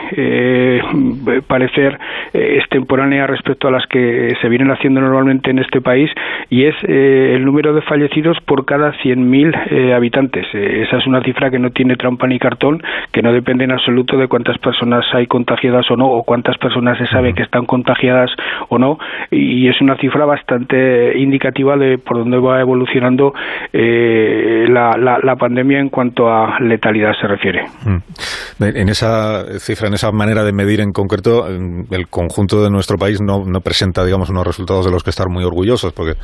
parecer 1.46 1.98
extemporánea 2.32 3.26
respecto 3.26 3.68
a 3.68 3.70
las 3.70 3.86
que 3.86 4.34
se 4.40 4.48
vienen 4.48 4.70
haciendo 4.70 5.00
normalmente 5.00 5.50
en 5.50 5.58
este 5.58 5.80
país 5.80 6.10
y 6.50 6.64
es 6.64 6.74
el 6.84 7.44
número 7.44 7.72
de 7.74 7.82
fallecidos 7.92 8.38
por 8.46 8.64
cada 8.64 8.92
100.000 9.04 9.52
eh, 9.70 9.92
habitantes. 9.92 10.46
Eh, 10.54 10.84
esa 10.86 10.96
es 10.96 11.06
una 11.06 11.22
cifra 11.22 11.50
que 11.50 11.58
no 11.58 11.72
tiene 11.72 11.96
trampa 11.96 12.26
ni 12.26 12.38
cartón, 12.38 12.82
que 13.12 13.20
no 13.20 13.34
depende 13.34 13.64
en 13.64 13.72
absoluto 13.72 14.16
de 14.16 14.28
cuántas 14.28 14.56
personas 14.56 15.04
hay 15.12 15.26
contagiadas 15.26 15.90
o 15.90 15.96
no, 15.96 16.06
o 16.06 16.22
cuántas 16.22 16.56
personas 16.56 16.96
se 16.96 17.06
sabe 17.08 17.34
que 17.34 17.42
están 17.42 17.66
contagiadas 17.66 18.30
o 18.70 18.78
no, 18.78 18.98
y 19.30 19.68
es 19.68 19.78
una 19.82 19.98
cifra 19.98 20.24
bastante 20.24 21.18
indicativa 21.18 21.76
de 21.76 21.98
por 21.98 22.16
dónde 22.16 22.38
va 22.38 22.62
evolucionando 22.62 23.34
eh, 23.74 24.64
la, 24.70 24.96
la, 24.96 25.36
pandemia 25.36 25.78
en 25.78 25.90
cuanto 25.90 26.28
a 26.32 26.60
letalidad 26.60 27.12
se 27.20 27.26
refiere. 27.26 27.64
Mm. 27.84 28.64
En 28.64 28.88
esa 28.88 29.58
cifra, 29.58 29.88
en 29.88 29.94
esa 29.94 30.12
manera 30.12 30.44
de 30.44 30.52
medir 30.52 30.80
en 30.80 30.92
concreto, 30.92 31.46
el 31.46 32.08
conjunto 32.08 32.62
de 32.62 32.70
nuestro 32.70 32.96
país 32.96 33.20
no, 33.20 33.44
no 33.44 33.60
presenta, 33.60 34.02
digamos, 34.04 34.30
unos 34.30 34.46
resultados 34.46 34.86
de 34.86 34.92
los 34.92 35.02
que 35.02 35.10
estar 35.10 35.28
muy 35.28 35.44
orgullosos, 35.44 35.92
porque 35.92 36.14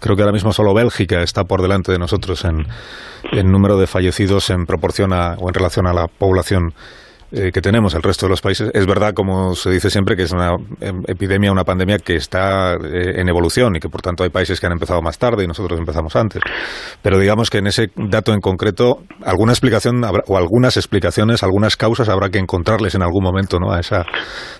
creo 0.00 0.16
que 0.16 0.22
ahora 0.22 0.32
mismo 0.32 0.52
solo 0.52 0.72
Bélgica 0.72 1.01
está 1.10 1.44
por 1.44 1.62
delante 1.62 1.92
de 1.92 1.98
nosotros 1.98 2.44
en, 2.44 2.66
en 3.32 3.50
número 3.50 3.76
de 3.78 3.86
fallecidos 3.86 4.50
en 4.50 4.64
proporción 4.66 5.12
a, 5.12 5.34
o 5.38 5.48
en 5.48 5.54
relación 5.54 5.86
a 5.86 5.92
la 5.92 6.06
población 6.06 6.74
eh, 7.34 7.50
que 7.50 7.62
tenemos 7.62 7.94
el 7.94 8.02
resto 8.02 8.26
de 8.26 8.30
los 8.30 8.42
países. 8.42 8.70
Es 8.74 8.84
verdad, 8.84 9.14
como 9.14 9.54
se 9.54 9.70
dice 9.70 9.88
siempre, 9.88 10.16
que 10.16 10.24
es 10.24 10.32
una 10.32 10.50
em, 10.80 11.02
epidemia, 11.06 11.50
una 11.50 11.64
pandemia 11.64 11.96
que 11.96 12.14
está 12.14 12.74
eh, 12.74 13.20
en 13.20 13.26
evolución 13.26 13.74
y 13.74 13.80
que 13.80 13.88
por 13.88 14.02
tanto 14.02 14.22
hay 14.22 14.28
países 14.28 14.60
que 14.60 14.66
han 14.66 14.72
empezado 14.72 15.00
más 15.00 15.16
tarde 15.16 15.42
y 15.42 15.46
nosotros 15.46 15.80
empezamos 15.80 16.14
antes. 16.14 16.42
Pero 17.00 17.18
digamos 17.18 17.48
que 17.48 17.58
en 17.58 17.68
ese 17.68 17.90
dato 17.96 18.34
en 18.34 18.40
concreto, 18.40 18.98
alguna 19.24 19.52
explicación 19.52 20.04
o 20.04 20.36
algunas 20.36 20.76
explicaciones, 20.76 21.42
algunas 21.42 21.78
causas 21.78 22.10
habrá 22.10 22.28
que 22.28 22.38
encontrarles 22.38 22.94
en 22.96 23.02
algún 23.02 23.24
momento 23.24 23.58
¿no? 23.58 23.72
a 23.72 23.80
esa 23.80 24.04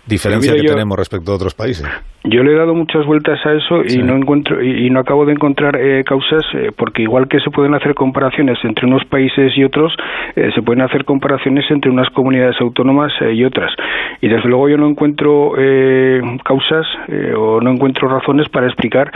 diferencia 0.06 0.54
que 0.54 0.62
tenemos 0.62 0.96
respecto 0.96 1.30
a 1.32 1.34
otros 1.34 1.52
países. 1.52 1.84
Yo 2.24 2.44
le 2.44 2.52
he 2.52 2.56
dado 2.56 2.74
muchas 2.74 3.04
vueltas 3.04 3.44
a 3.44 3.52
eso 3.52 3.82
y 3.84 3.98
no 4.02 4.14
encuentro 4.16 4.62
y, 4.62 4.88
no 4.90 5.00
acabo 5.00 5.26
de 5.26 5.32
encontrar 5.32 5.76
eh, 5.76 6.04
causas 6.04 6.44
porque 6.76 7.02
igual 7.02 7.26
que 7.26 7.40
se 7.40 7.50
pueden 7.50 7.74
hacer 7.74 7.94
comparaciones 7.94 8.58
entre 8.62 8.86
unos 8.86 9.04
países 9.06 9.56
y 9.56 9.64
otros, 9.64 9.92
se 10.34 10.62
pueden 10.62 10.82
hacer 10.82 11.04
comparaciones 11.04 11.64
entre 11.70 11.90
unas 11.90 12.08
comunidades 12.10 12.60
autónomas 12.60 13.12
eh, 13.20 13.32
y 13.34 13.44
otras. 13.44 13.72
Y 14.20 14.28
desde 14.28 14.48
luego 14.48 14.68
yo 14.68 14.76
no 14.76 14.88
encuentro 14.88 15.54
eh, 15.58 16.20
causas 16.44 16.86
eh, 17.08 17.34
o 17.36 17.60
no 17.60 17.70
encuentro 17.70 18.08
razones 18.08 18.48
para 18.48 18.66
explicar 18.66 19.10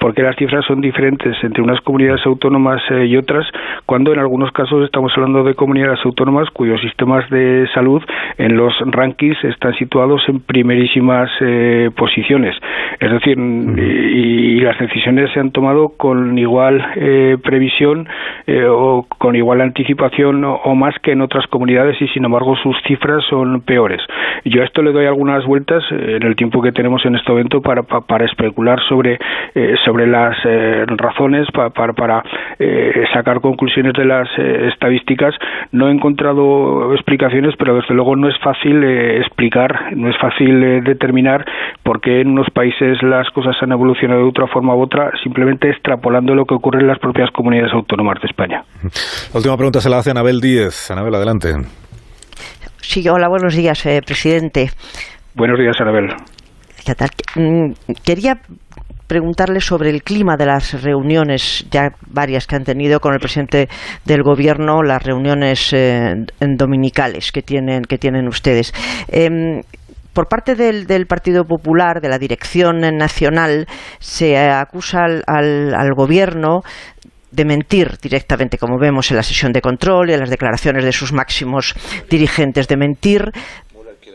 por 0.00 0.14
qué 0.14 0.22
las 0.22 0.36
cifras 0.36 0.64
son 0.66 0.80
diferentes 0.80 1.36
entre 1.42 1.62
unas 1.62 1.80
comunidades 1.82 2.26
autónomas 2.26 2.82
y 2.90 3.16
otras, 3.16 3.46
cuando 3.86 4.12
en 4.12 4.18
algunos 4.18 4.50
casos 4.50 4.84
estamos 4.84 5.12
hablando 5.14 5.44
de 5.44 5.54
comunidades 5.54 6.00
autónomas 6.04 6.50
cuyos 6.50 6.80
sistemas 6.80 7.28
de 7.30 7.68
salud 7.74 8.02
en 8.38 8.56
los 8.56 8.74
rankings 8.80 9.42
están 9.44 9.74
situados 9.74 10.22
en 10.28 10.40
primerísimas 10.40 11.30
posiciones 11.96 12.47
decisiones. 12.48 12.56
Es 13.00 13.10
decir, 13.10 13.38
y, 13.38 14.60
las 14.60 14.78
decisiones 14.78 15.30
se 15.32 15.40
han 15.40 15.52
tomado 15.52 15.90
con 15.96 16.36
igual 16.36 16.84
eh, 16.96 17.36
previsión 17.42 18.08
eh, 18.46 18.64
o 18.68 19.06
con 19.18 19.36
igual 19.36 19.60
anticipación 19.60 20.44
o, 20.44 20.74
más 20.74 20.94
que 21.02 21.12
en 21.12 21.20
otras 21.20 21.46
comunidades 21.46 22.00
y 22.02 22.08
sin 22.08 22.24
embargo 22.24 22.56
sus 22.56 22.76
cifras 22.86 23.24
son 23.30 23.60
peores. 23.62 24.00
Yo 24.44 24.62
a 24.62 24.64
esto 24.64 24.82
le 24.82 24.92
doy 24.92 25.06
algunas 25.06 25.44
vueltas 25.46 25.84
en 25.90 26.22
el 26.22 26.36
tiempo 26.36 26.60
que 26.60 26.72
tenemos 26.72 27.04
en 27.06 27.14
este 27.14 27.30
momento 27.30 27.62
para, 27.62 27.82
para, 27.82 28.24
especular 28.24 28.80
sobre, 28.88 29.18
sobre 29.84 30.06
las 30.06 30.36
razones, 30.96 31.46
para, 31.52 31.92
para, 31.92 32.22
sacar 33.12 33.40
conclusiones 33.40 33.92
de 33.94 34.04
las 34.04 34.28
estadísticas. 34.38 35.34
No 35.72 35.88
he 35.88 35.92
encontrado 35.92 36.92
explicaciones, 36.94 37.54
pero 37.58 37.76
desde 37.76 37.94
luego 37.94 38.16
no 38.16 38.28
es 38.28 38.38
fácil 38.38 38.82
explicar, 38.84 39.96
no 39.96 40.08
es 40.08 40.16
fácil 40.18 40.82
determinar 40.84 41.44
por 41.82 42.00
qué 42.00 42.20
en 42.20 42.34
unos 42.38 42.50
países 42.54 42.98
las 43.02 43.28
cosas 43.30 43.56
han 43.60 43.72
evolucionado 43.72 44.22
de 44.22 44.28
otra 44.28 44.46
forma 44.46 44.74
u 44.74 44.82
otra, 44.82 45.10
simplemente 45.22 45.68
extrapolando 45.70 46.34
lo 46.34 46.44
que 46.44 46.54
ocurre 46.54 46.80
en 46.80 46.86
las 46.86 46.98
propias 46.98 47.30
comunidades 47.32 47.72
autónomas 47.72 48.20
de 48.22 48.28
España. 48.28 48.62
La 49.32 49.38
última 49.38 49.56
pregunta 49.56 49.80
se 49.80 49.90
la 49.90 49.98
hace 49.98 50.12
Anabel 50.12 50.40
Díez. 50.40 50.90
Anabel, 50.90 51.14
adelante. 51.14 51.54
Sí, 52.80 53.06
hola, 53.08 53.28
buenos 53.28 53.54
días, 53.54 53.84
eh, 53.86 54.00
presidente. 54.04 54.70
Buenos 55.34 55.58
días, 55.58 55.76
Anabel. 55.80 56.14
¿Qué 56.86 56.94
tal? 56.94 57.10
Mm, 57.34 57.72
quería 58.04 58.38
preguntarle 59.08 59.60
sobre 59.60 59.90
el 59.90 60.02
clima 60.02 60.36
de 60.36 60.46
las 60.46 60.80
reuniones, 60.82 61.66
ya 61.70 61.90
varias 62.06 62.46
que 62.46 62.56
han 62.56 62.64
tenido 62.64 63.00
con 63.00 63.14
el 63.14 63.20
presidente 63.20 63.68
del 64.04 64.22
gobierno, 64.22 64.82
las 64.82 65.02
reuniones 65.02 65.72
eh, 65.72 66.26
dominicales 66.40 67.32
que 67.32 67.42
tienen, 67.42 67.82
que 67.82 67.98
tienen 67.98 68.28
ustedes. 68.28 68.72
Em, 69.08 69.62
por 70.18 70.26
parte 70.26 70.56
del, 70.56 71.06
Partido 71.06 71.44
Popular, 71.44 72.00
de 72.00 72.08
la 72.08 72.18
Dirección 72.18 72.80
Nacional, 72.80 73.68
se 74.00 74.36
acusa 74.36 75.04
al, 75.04 75.94
Gobierno 75.94 76.62
de 77.30 77.44
mentir 77.44 77.98
directamente, 78.02 78.58
como 78.58 78.80
vemos 78.80 79.12
en 79.12 79.16
la 79.16 79.22
sesión 79.22 79.52
de 79.52 79.60
control 79.60 80.10
y 80.10 80.14
en 80.14 80.18
las 80.18 80.30
declaraciones 80.30 80.84
de 80.84 80.90
sus 80.90 81.12
máximos 81.12 81.72
dirigentes, 82.10 82.66
de 82.66 82.76
mentir 82.76 83.30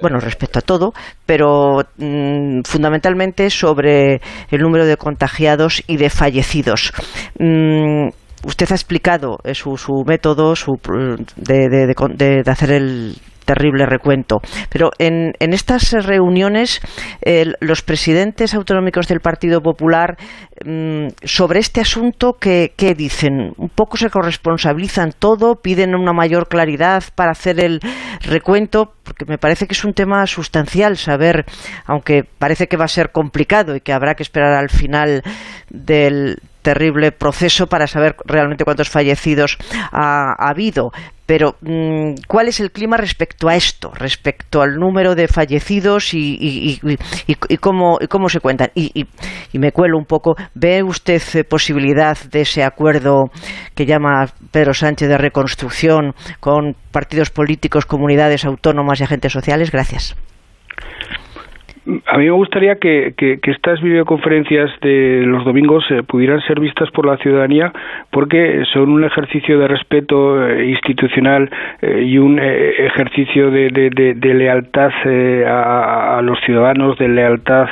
bueno, 0.02 0.20
respecto 0.20 0.60
a 0.60 0.62
todo, 0.62 0.92
pero 1.26 1.86
mm, 1.96 2.64
fundamentalmente 2.66 3.50
sobre 3.50 4.20
el 4.52 4.60
número 4.60 4.86
de 4.86 4.98
contagiados 4.98 5.84
y 5.88 5.96
de 5.96 6.10
fallecidos. 6.10 6.92
Mm, 7.40 8.10
usted 8.46 8.70
ha 8.74 8.76
explicado 8.76 9.38
eh, 9.46 9.56
su, 9.56 9.78
su 9.78 10.04
método 10.06 10.54
su, 10.58 10.74
de 11.38 12.44
hacer 12.46 12.72
el 12.72 13.16
terrible 13.44 13.86
recuento. 13.86 14.42
Pero 14.70 14.92
en, 15.00 15.34
en 15.40 15.54
estas 15.54 15.92
reuniones, 15.92 16.82
los 17.60 17.82
presidentes 17.82 18.54
autonómicos 18.54 19.08
del 19.08 19.20
Partido 19.20 19.62
Popular 19.62 20.18
mm, 20.66 21.08
sobre 21.24 21.60
este 21.60 21.82
asunto, 21.82 22.38
¿qué, 22.40 22.72
dicen? 22.96 23.54
Un 23.58 23.70
poco 23.70 23.98
se 23.98 24.10
corresponsabilizan 24.10 25.14
todo, 25.18 25.56
piden 25.62 25.96
una 25.96 26.14
mayor 26.14 26.48
claridad 26.48 27.04
para 27.16 27.32
hacer 27.32 27.60
el 27.60 27.80
recuento, 28.22 28.94
porque 29.04 29.26
me 29.26 29.38
parece 29.38 29.68
que 29.68 29.74
es 29.74 29.84
un 29.84 29.94
tema 29.94 30.26
sustancial 30.28 30.98
saber, 30.98 31.46
aunque 31.86 32.24
parece 32.24 32.68
que 32.68 32.78
va 32.78 32.86
a 32.86 32.90
ser 32.90 33.12
complicado 33.12 33.76
y 33.76 33.82
que 33.82 33.94
habrá 33.94 34.16
que 34.16 34.24
esperar 34.24 34.54
al 34.54 34.70
final 34.70 35.24
del 35.70 36.38
terrible 36.64 37.12
proceso 37.12 37.68
para 37.68 37.86
saber 37.86 38.16
realmente 38.26 38.64
cuántos 38.64 38.90
fallecidos 38.90 39.58
ha, 39.92 40.34
habido. 40.40 40.92
Pero, 41.26 41.56
mm, 41.62 42.16
¿cuál 42.28 42.48
es 42.48 42.60
el 42.60 42.72
clima 42.72 42.98
respecto 42.98 43.48
a 43.48 43.56
esto, 43.56 43.92
respecto 43.94 44.62
al 44.62 44.76
número 44.76 45.16
de 45.16 45.28
fallecidos 45.28 46.14
y, 46.14 46.80
cómo, 47.62 48.00
cómo, 48.10 48.28
se 48.30 48.40
cuentan? 48.40 48.72
Y, 48.76 49.06
me 49.54 49.72
cuelo 49.72 49.98
un 49.98 50.06
poco, 50.06 50.36
¿ve 50.56 50.84
usted 50.84 51.22
eh, 51.36 51.44
posibilidad 51.44 52.18
de 52.32 52.42
ese 52.42 52.64
acuerdo 52.64 53.26
que 53.76 53.86
llama 53.86 54.28
Pedro 54.52 54.74
Sánchez 54.74 55.08
de 55.08 55.18
reconstrucción 55.18 56.14
con 56.40 56.76
partidos 56.92 57.30
políticos, 57.30 57.86
comunidades 57.86 58.44
autónomas 58.44 59.00
y 59.00 59.04
agentes 59.04 59.32
sociales? 59.32 59.72
Gracias. 59.72 60.16
A 61.86 62.18
mí 62.18 62.24
me 62.26 62.32
gustaría 62.32 62.76
que, 62.76 63.14
estas 63.44 63.82
videoconferencias 63.82 64.72
de 64.82 65.24
los 65.26 65.44
domingos 65.44 65.84
eh, 65.90 66.02
pudieran 66.04 66.40
ser 66.42 66.62
vistas 66.62 66.90
por 66.92 67.06
la 67.06 67.18
ciudadanía 67.18 67.74
porque 68.10 68.64
son 68.72 68.90
un 68.90 69.04
ejercicio 69.04 69.60
de 69.60 69.68
respeto 69.68 70.48
eh, 70.48 70.70
institucional 70.70 71.50
eh, 71.82 72.04
y 72.06 72.18
un 72.20 72.40
ejercicio 72.40 73.52
de, 73.52 73.70
lealtad 74.22 74.92
a, 75.46 76.22
los 76.24 76.40
ciudadanos, 76.46 76.98
de 76.98 77.10
lealtad 77.10 77.68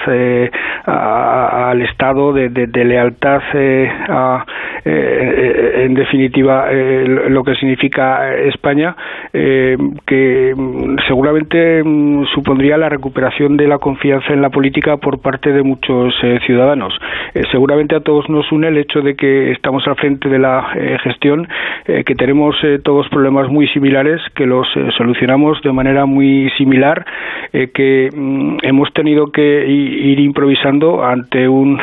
al 0.86 1.82
Estado, 1.82 2.34
de, 2.34 2.68
lealtad 2.84 3.42
a, 3.54 4.46
en 4.84 5.94
definitiva, 5.94 6.70
lo 6.72 7.44
que 7.44 7.56
significa 7.56 8.36
España, 8.36 8.96
que 9.32 10.54
mm, 10.56 10.98
seguramente 11.08 11.82
mm, 11.84 12.26
supondría 12.34 12.78
la 12.78 12.90
recuperación 12.90 13.56
de 13.56 13.68
la 13.68 13.78
confianza 13.78 14.01
confianza 14.02 14.34
en 14.34 14.42
la 14.42 14.50
política 14.50 14.98
por 14.98 15.22
parte 15.22 15.52
de 15.52 15.62
muchos 15.62 16.14
eh, 16.24 16.40
ciudadanos. 16.48 16.92
Eh, 17.36 17.44
seguramente 17.52 17.96
a 17.96 18.00
todos 18.00 18.28
nos 18.30 18.52
une 18.52 18.68
el 18.68 18.78
hecho 18.78 19.02
de 19.02 19.16
que 19.16 19.52
estamos 19.52 19.88
al 19.88 19.96
frente 19.96 20.28
de 20.28 20.40
la 20.40 20.72
eh, 20.76 20.98
gestión, 21.04 21.48
que 21.86 22.16
tenemos 22.16 22.56
todos 22.84 23.10
problemas 23.10 23.50
muy 23.50 23.68
similares, 23.70 24.22
que 24.36 24.46
los 24.46 24.68
solucionamos 24.98 25.62
de 25.62 25.72
manera 25.72 26.06
muy 26.06 26.50
similar, 26.58 27.06
que 27.52 28.10
mm, 28.16 28.58
hemos 28.62 28.94
tenido 28.94 29.32
que 29.32 29.66
ir 29.68 30.20
improvisando 30.20 31.04
ante 31.04 31.48
un 31.50 31.80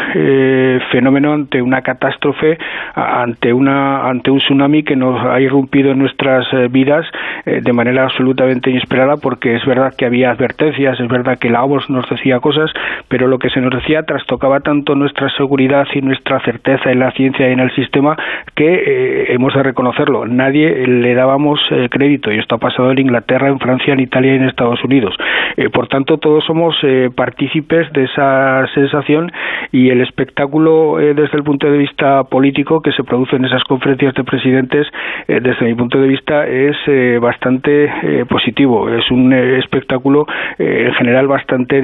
fenómeno, 0.92 1.34
ante 1.34 1.60
una 1.60 1.82
catástrofe, 1.82 2.58
ante 2.94 3.52
una 3.52 4.08
ante 4.08 4.30
un 4.30 4.38
tsunami 4.38 4.84
que 4.84 4.96
nos 4.96 5.20
ha 5.26 5.40
irrumpido 5.40 5.90
en 5.90 5.98
nuestras 5.98 6.46
vidas 6.70 7.04
de 7.44 7.72
manera 7.72 8.04
absolutamente 8.04 8.70
inesperada, 8.70 9.16
porque 9.16 9.56
es 9.56 9.66
verdad 9.66 9.92
que 9.96 10.06
había 10.06 10.30
advertencias, 10.30 10.98
es 11.00 11.08
verdad 11.08 11.38
que 11.38 11.50
la 11.50 11.64
OMS 11.64 11.90
nos 11.90 12.07
decía 12.14 12.40
cosas, 12.40 12.70
pero 13.08 13.26
lo 13.26 13.38
que 13.38 13.50
se 13.50 13.60
nos 13.60 13.74
decía 13.74 14.02
trastocaba 14.02 14.60
tanto 14.60 14.94
nuestra 14.94 15.28
seguridad 15.36 15.86
y 15.94 16.00
nuestra 16.00 16.40
certeza 16.40 16.90
en 16.90 17.00
la 17.00 17.10
ciencia 17.12 17.48
y 17.48 17.52
en 17.52 17.60
el 17.60 17.74
sistema 17.74 18.16
que 18.54 18.74
eh, 18.74 19.32
hemos 19.32 19.54
de 19.54 19.62
reconocerlo. 19.62 20.26
Nadie 20.26 20.86
le 20.86 21.14
dábamos 21.14 21.60
eh, 21.70 21.88
crédito 21.90 22.32
y 22.32 22.38
esto 22.38 22.56
ha 22.56 22.58
pasado 22.58 22.90
en 22.90 22.98
Inglaterra, 22.98 23.48
en 23.48 23.58
Francia, 23.58 23.92
en 23.92 24.00
Italia 24.00 24.32
y 24.32 24.36
en 24.36 24.44
Estados 24.44 24.82
Unidos. 24.84 25.14
Eh, 25.56 25.70
por 25.70 25.88
tanto, 25.88 26.18
todos 26.18 26.44
somos 26.44 26.76
partícipes 27.14 27.92
de 27.92 28.04
esa 28.04 28.66
sensación 28.74 29.32
y 29.72 29.90
el 29.90 30.00
espectáculo 30.00 30.96
desde 30.98 31.36
el 31.36 31.42
punto 31.42 31.70
de 31.70 31.78
vista 31.78 32.24
político 32.24 32.80
que 32.80 32.92
se 32.92 33.04
produce 33.04 33.36
en 33.36 33.44
esas 33.44 33.62
conferencias 33.64 34.14
de 34.14 34.24
presidentes, 34.24 34.86
desde 35.26 35.66
mi 35.66 35.74
punto 35.74 36.00
de 36.00 36.08
vista, 36.08 36.46
es 36.46 36.76
bastante 37.20 37.90
positivo. 38.28 38.88
Es 38.88 39.10
un 39.10 39.32
espectáculo 39.32 40.26
en 40.58 40.92
general 40.94 41.26
bastante 41.26 41.80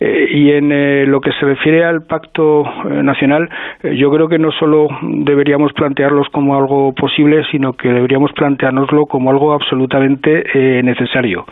Eh, 0.00 0.28
y 0.30 0.50
en 0.52 0.72
eh, 0.72 1.06
lo 1.06 1.20
que 1.20 1.32
se 1.32 1.46
refiere 1.46 1.84
al 1.84 2.02
pacto 2.02 2.64
eh, 2.64 3.02
nacional, 3.02 3.48
yo 3.94 4.10
creo 4.10 4.28
que 4.28 4.38
no 4.38 4.50
solo 4.52 4.88
deberíamos 5.02 5.72
plantearlos 5.72 6.28
como 6.30 6.56
algo 6.56 6.92
posible, 6.94 7.44
sino 7.50 7.74
que 7.74 7.88
deberíamos 7.88 8.32
planteárnoslo 8.32 9.06
como 9.06 9.30
algo 9.30 9.52
absolutamente 9.52 10.82
necesario. 10.82 11.44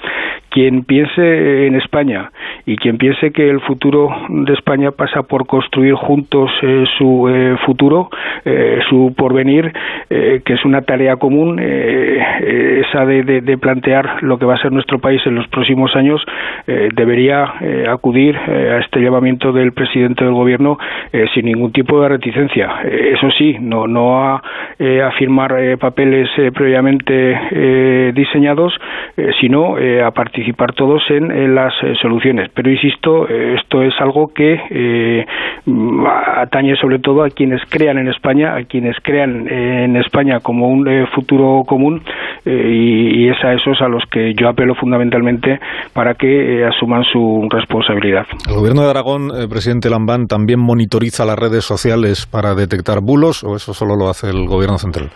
Quien 0.51 0.85
piense 0.85 1.67
en 1.67 1.77
España 1.77 2.31
y 2.67 2.77
quien 2.77 2.99
piense 2.99 3.33
que 3.33 3.49
el 3.49 3.61
futuro 3.61 4.11
de 4.29 4.53
España 4.53 4.91
pasa 4.91 5.23
por 5.23 5.47
construir 5.47 5.95
juntos 5.95 6.51
su 6.99 7.57
futuro, 7.65 8.11
su 8.89 9.15
porvenir, 9.17 9.73
que 10.09 10.43
es 10.47 10.65
una 10.65 10.83
tarea 10.83 11.17
común, 11.17 11.59
esa 11.61 13.07
de, 13.07 13.59
plantear 13.59 14.23
lo 14.23 14.39
que 14.39 14.47
va 14.47 14.55
a 14.55 14.63
ser 14.63 14.73
nuestro 14.73 14.99
país 14.99 15.21
en 15.27 15.37
los 15.37 15.47
próximos 15.49 15.95
años, 15.97 16.23
debería 16.67 17.55
eh, 17.61 17.87
acudir 17.89 18.37
eh, 18.37 18.73
a 18.73 18.79
este 18.79 19.01
llamamiento 19.01 19.53
del 19.53 19.73
presidente 19.73 20.25
del 20.25 20.35
gobierno 20.35 20.79
eh, 21.13 21.27
sin 21.35 21.47
ningún 21.47 21.73
tipo 21.73 22.01
de 22.01 22.09
reticencia. 22.09 22.83
eso 22.83 23.31
sí, 23.37 23.57
no, 23.61 23.87
no 23.87 24.23
a, 24.23 24.37
a 24.37 25.11
firmar 25.19 25.79
papeles 25.79 26.29
previamente 26.55 28.13
diseñados, 28.15 28.75
sino 29.41 29.77
a 29.77 30.11
participar 30.41 30.75
todos 30.75 31.03
en, 31.11 31.55
las 31.55 31.73
soluciones. 32.01 32.51
Pero 32.55 32.71
insisto, 32.71 33.29
esto 33.29 33.83
es 33.83 33.93
algo 34.01 34.29
que 34.29 35.27
atañe 36.37 36.77
sobre 36.77 36.99
todo 36.99 37.23
a 37.25 37.31
quienes 37.31 37.61
crean 37.69 37.99
en 37.99 38.09
España, 38.09 38.57
a 38.57 38.65
quienes 38.65 38.97
crean 39.03 39.47
en 39.49 39.97
España 39.97 40.41
como 40.41 40.69
un 40.69 40.87
futuro 41.15 41.63
común 41.67 42.03
y, 42.45 43.29
es 43.29 43.37
a 43.45 43.53
esos 43.53 43.81
a 43.81 43.89
los 43.89 44.03
que 44.11 44.33
yo 44.35 44.49
apelo 44.49 44.75
fundamentalmente 44.75 45.61
para 45.93 46.15
que 46.15 46.65
asuman 46.65 47.05
su 47.13 47.47
responsabilidad. 47.51 48.27
¿El 48.49 48.55
gobierno 48.55 48.83
de 48.83 48.91
Aragón, 48.91 49.31
eh, 49.31 49.47
presidente 49.49 49.91
Lambán, 49.91 50.27
también 50.27 50.61
monitoriza 50.61 51.25
las 51.25 51.39
redes 51.39 51.65
sociales 51.65 52.27
para 52.27 52.55
detectar 52.55 53.01
bulos 53.01 53.45
o 53.45 53.57
eso 53.57 53.75
solo 53.75 53.97
lo 53.97 54.09
hace 54.09 54.31
el 54.31 54.47
gobierno 54.47 54.79
central? 54.79 55.11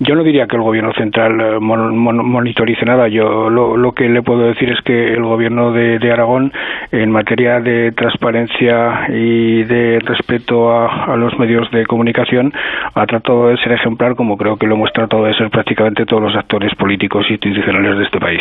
Yo 0.00 0.14
no 0.14 0.22
diría 0.22 0.46
que 0.46 0.54
el 0.54 0.62
gobierno 0.62 0.92
central 0.92 1.40
eh, 1.40 1.58
monitorice 1.58 2.84
nada. 2.84 3.08
Yo 3.08 3.50
lo, 3.50 3.92
que 3.92 4.08
le 4.08 4.22
puedo 4.22 4.46
decir 4.46 4.70
es 4.70 4.80
que 4.84 5.12
el 5.12 5.24
gobierno 5.24 5.72
de, 5.72 6.12
Aragón, 6.12 6.52
en 6.92 7.10
materia 7.10 7.60
de 7.60 7.90
transparencia 7.92 9.08
y 9.08 9.64
de 9.64 9.98
respeto 10.00 10.70
a, 10.70 11.16
los 11.16 11.36
medios 11.38 11.68
de 11.72 11.84
comunicación, 11.86 12.52
ha 12.94 13.06
tratado 13.06 13.48
de 13.48 13.56
ser 13.56 13.72
ejemplar, 13.72 14.14
como 14.14 14.36
creo 14.36 14.56
que 14.56 14.66
lo 14.66 14.76
hemos 14.76 14.92
tratado 14.92 15.24
de 15.24 15.34
ser 15.34 15.50
prácticamente 15.50 16.06
todos 16.06 16.22
los 16.22 16.36
actores 16.36 16.72
políticos 16.76 17.26
e 17.28 17.32
institucionales 17.32 17.98
de 17.98 18.04
este 18.04 18.20
país. 18.20 18.40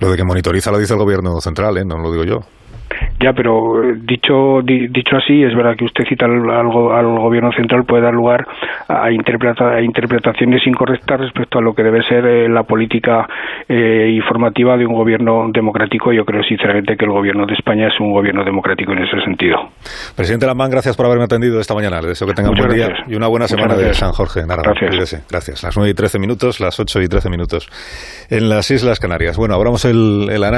Lo 0.00 0.10
de 0.10 0.16
que 0.16 0.24
monitoriza 0.24 0.72
lo 0.72 0.78
dice 0.78 0.94
el 0.94 0.98
gobierno 0.98 1.40
central, 1.40 1.78
¿eh? 1.78 1.84
no 1.84 1.98
lo 1.98 2.10
digo 2.10 2.24
yo. 2.24 2.40
Ya, 3.20 3.32
pero 3.32 3.82
eh, 3.82 3.96
dicho 4.02 4.60
dicho 4.62 5.16
así, 5.16 5.42
es 5.42 5.54
verdad 5.54 5.76
que 5.76 5.84
usted 5.84 6.04
cita 6.08 6.26
al, 6.26 6.50
al, 6.50 7.18
gobierno 7.18 7.52
central 7.52 7.84
puede 7.84 8.02
dar 8.02 8.14
lugar 8.14 8.46
a, 8.88 9.10
interpreta, 9.10 9.76
a, 9.76 9.80
interpretaciones 9.80 10.66
incorrectas 10.66 11.20
respecto 11.20 11.58
a 11.58 11.62
lo 11.62 11.74
que 11.74 11.82
debe 11.82 12.02
ser 12.02 12.24
eh, 12.26 12.48
la 12.48 12.64
política 12.64 13.26
eh, 13.68 14.10
informativa 14.14 14.76
de 14.76 14.86
un 14.86 14.94
gobierno 14.94 15.50
democrático. 15.52 16.12
Yo 16.12 16.24
creo 16.24 16.42
sinceramente 16.42 16.96
que 16.96 17.04
el 17.04 17.12
gobierno 17.12 17.46
de 17.46 17.54
España 17.54 17.88
es 17.88 18.00
un 18.00 18.12
gobierno 18.12 18.44
democrático 18.44 18.92
en 18.92 19.04
ese 19.04 19.20
sentido. 19.24 19.56
Presidente 20.16 20.46
Lamán, 20.46 20.70
gracias 20.70 20.96
por 20.96 21.06
haberme 21.06 21.24
atendido 21.24 21.60
esta 21.60 21.74
mañana. 21.74 22.00
Les 22.00 22.10
deseo 22.10 22.28
que 22.28 22.34
tengan 22.34 22.52
un 22.52 22.58
buen 22.58 22.72
día 22.72 22.88
y 23.06 23.14
una 23.14 23.28
buena 23.28 23.46
semana 23.46 23.74
de 23.74 23.94
San 23.94 24.12
Jorge 24.12 24.40
en 24.40 24.48
Gracias. 24.48 25.26
Gracias. 25.30 25.62
Las 25.62 25.76
9 25.76 25.90
y 25.90 25.94
13 25.94 26.18
minutos, 26.18 26.60
las 26.60 26.78
8 26.78 27.00
y 27.02 27.08
13 27.08 27.30
minutos 27.30 27.68
en 28.30 28.48
las 28.48 28.70
Islas 28.70 29.00
Canarias. 29.00 29.36
Bueno, 29.36 29.54
abramos 29.54 29.84
el, 29.84 30.28
el 30.30 30.44
análisis. 30.44 30.50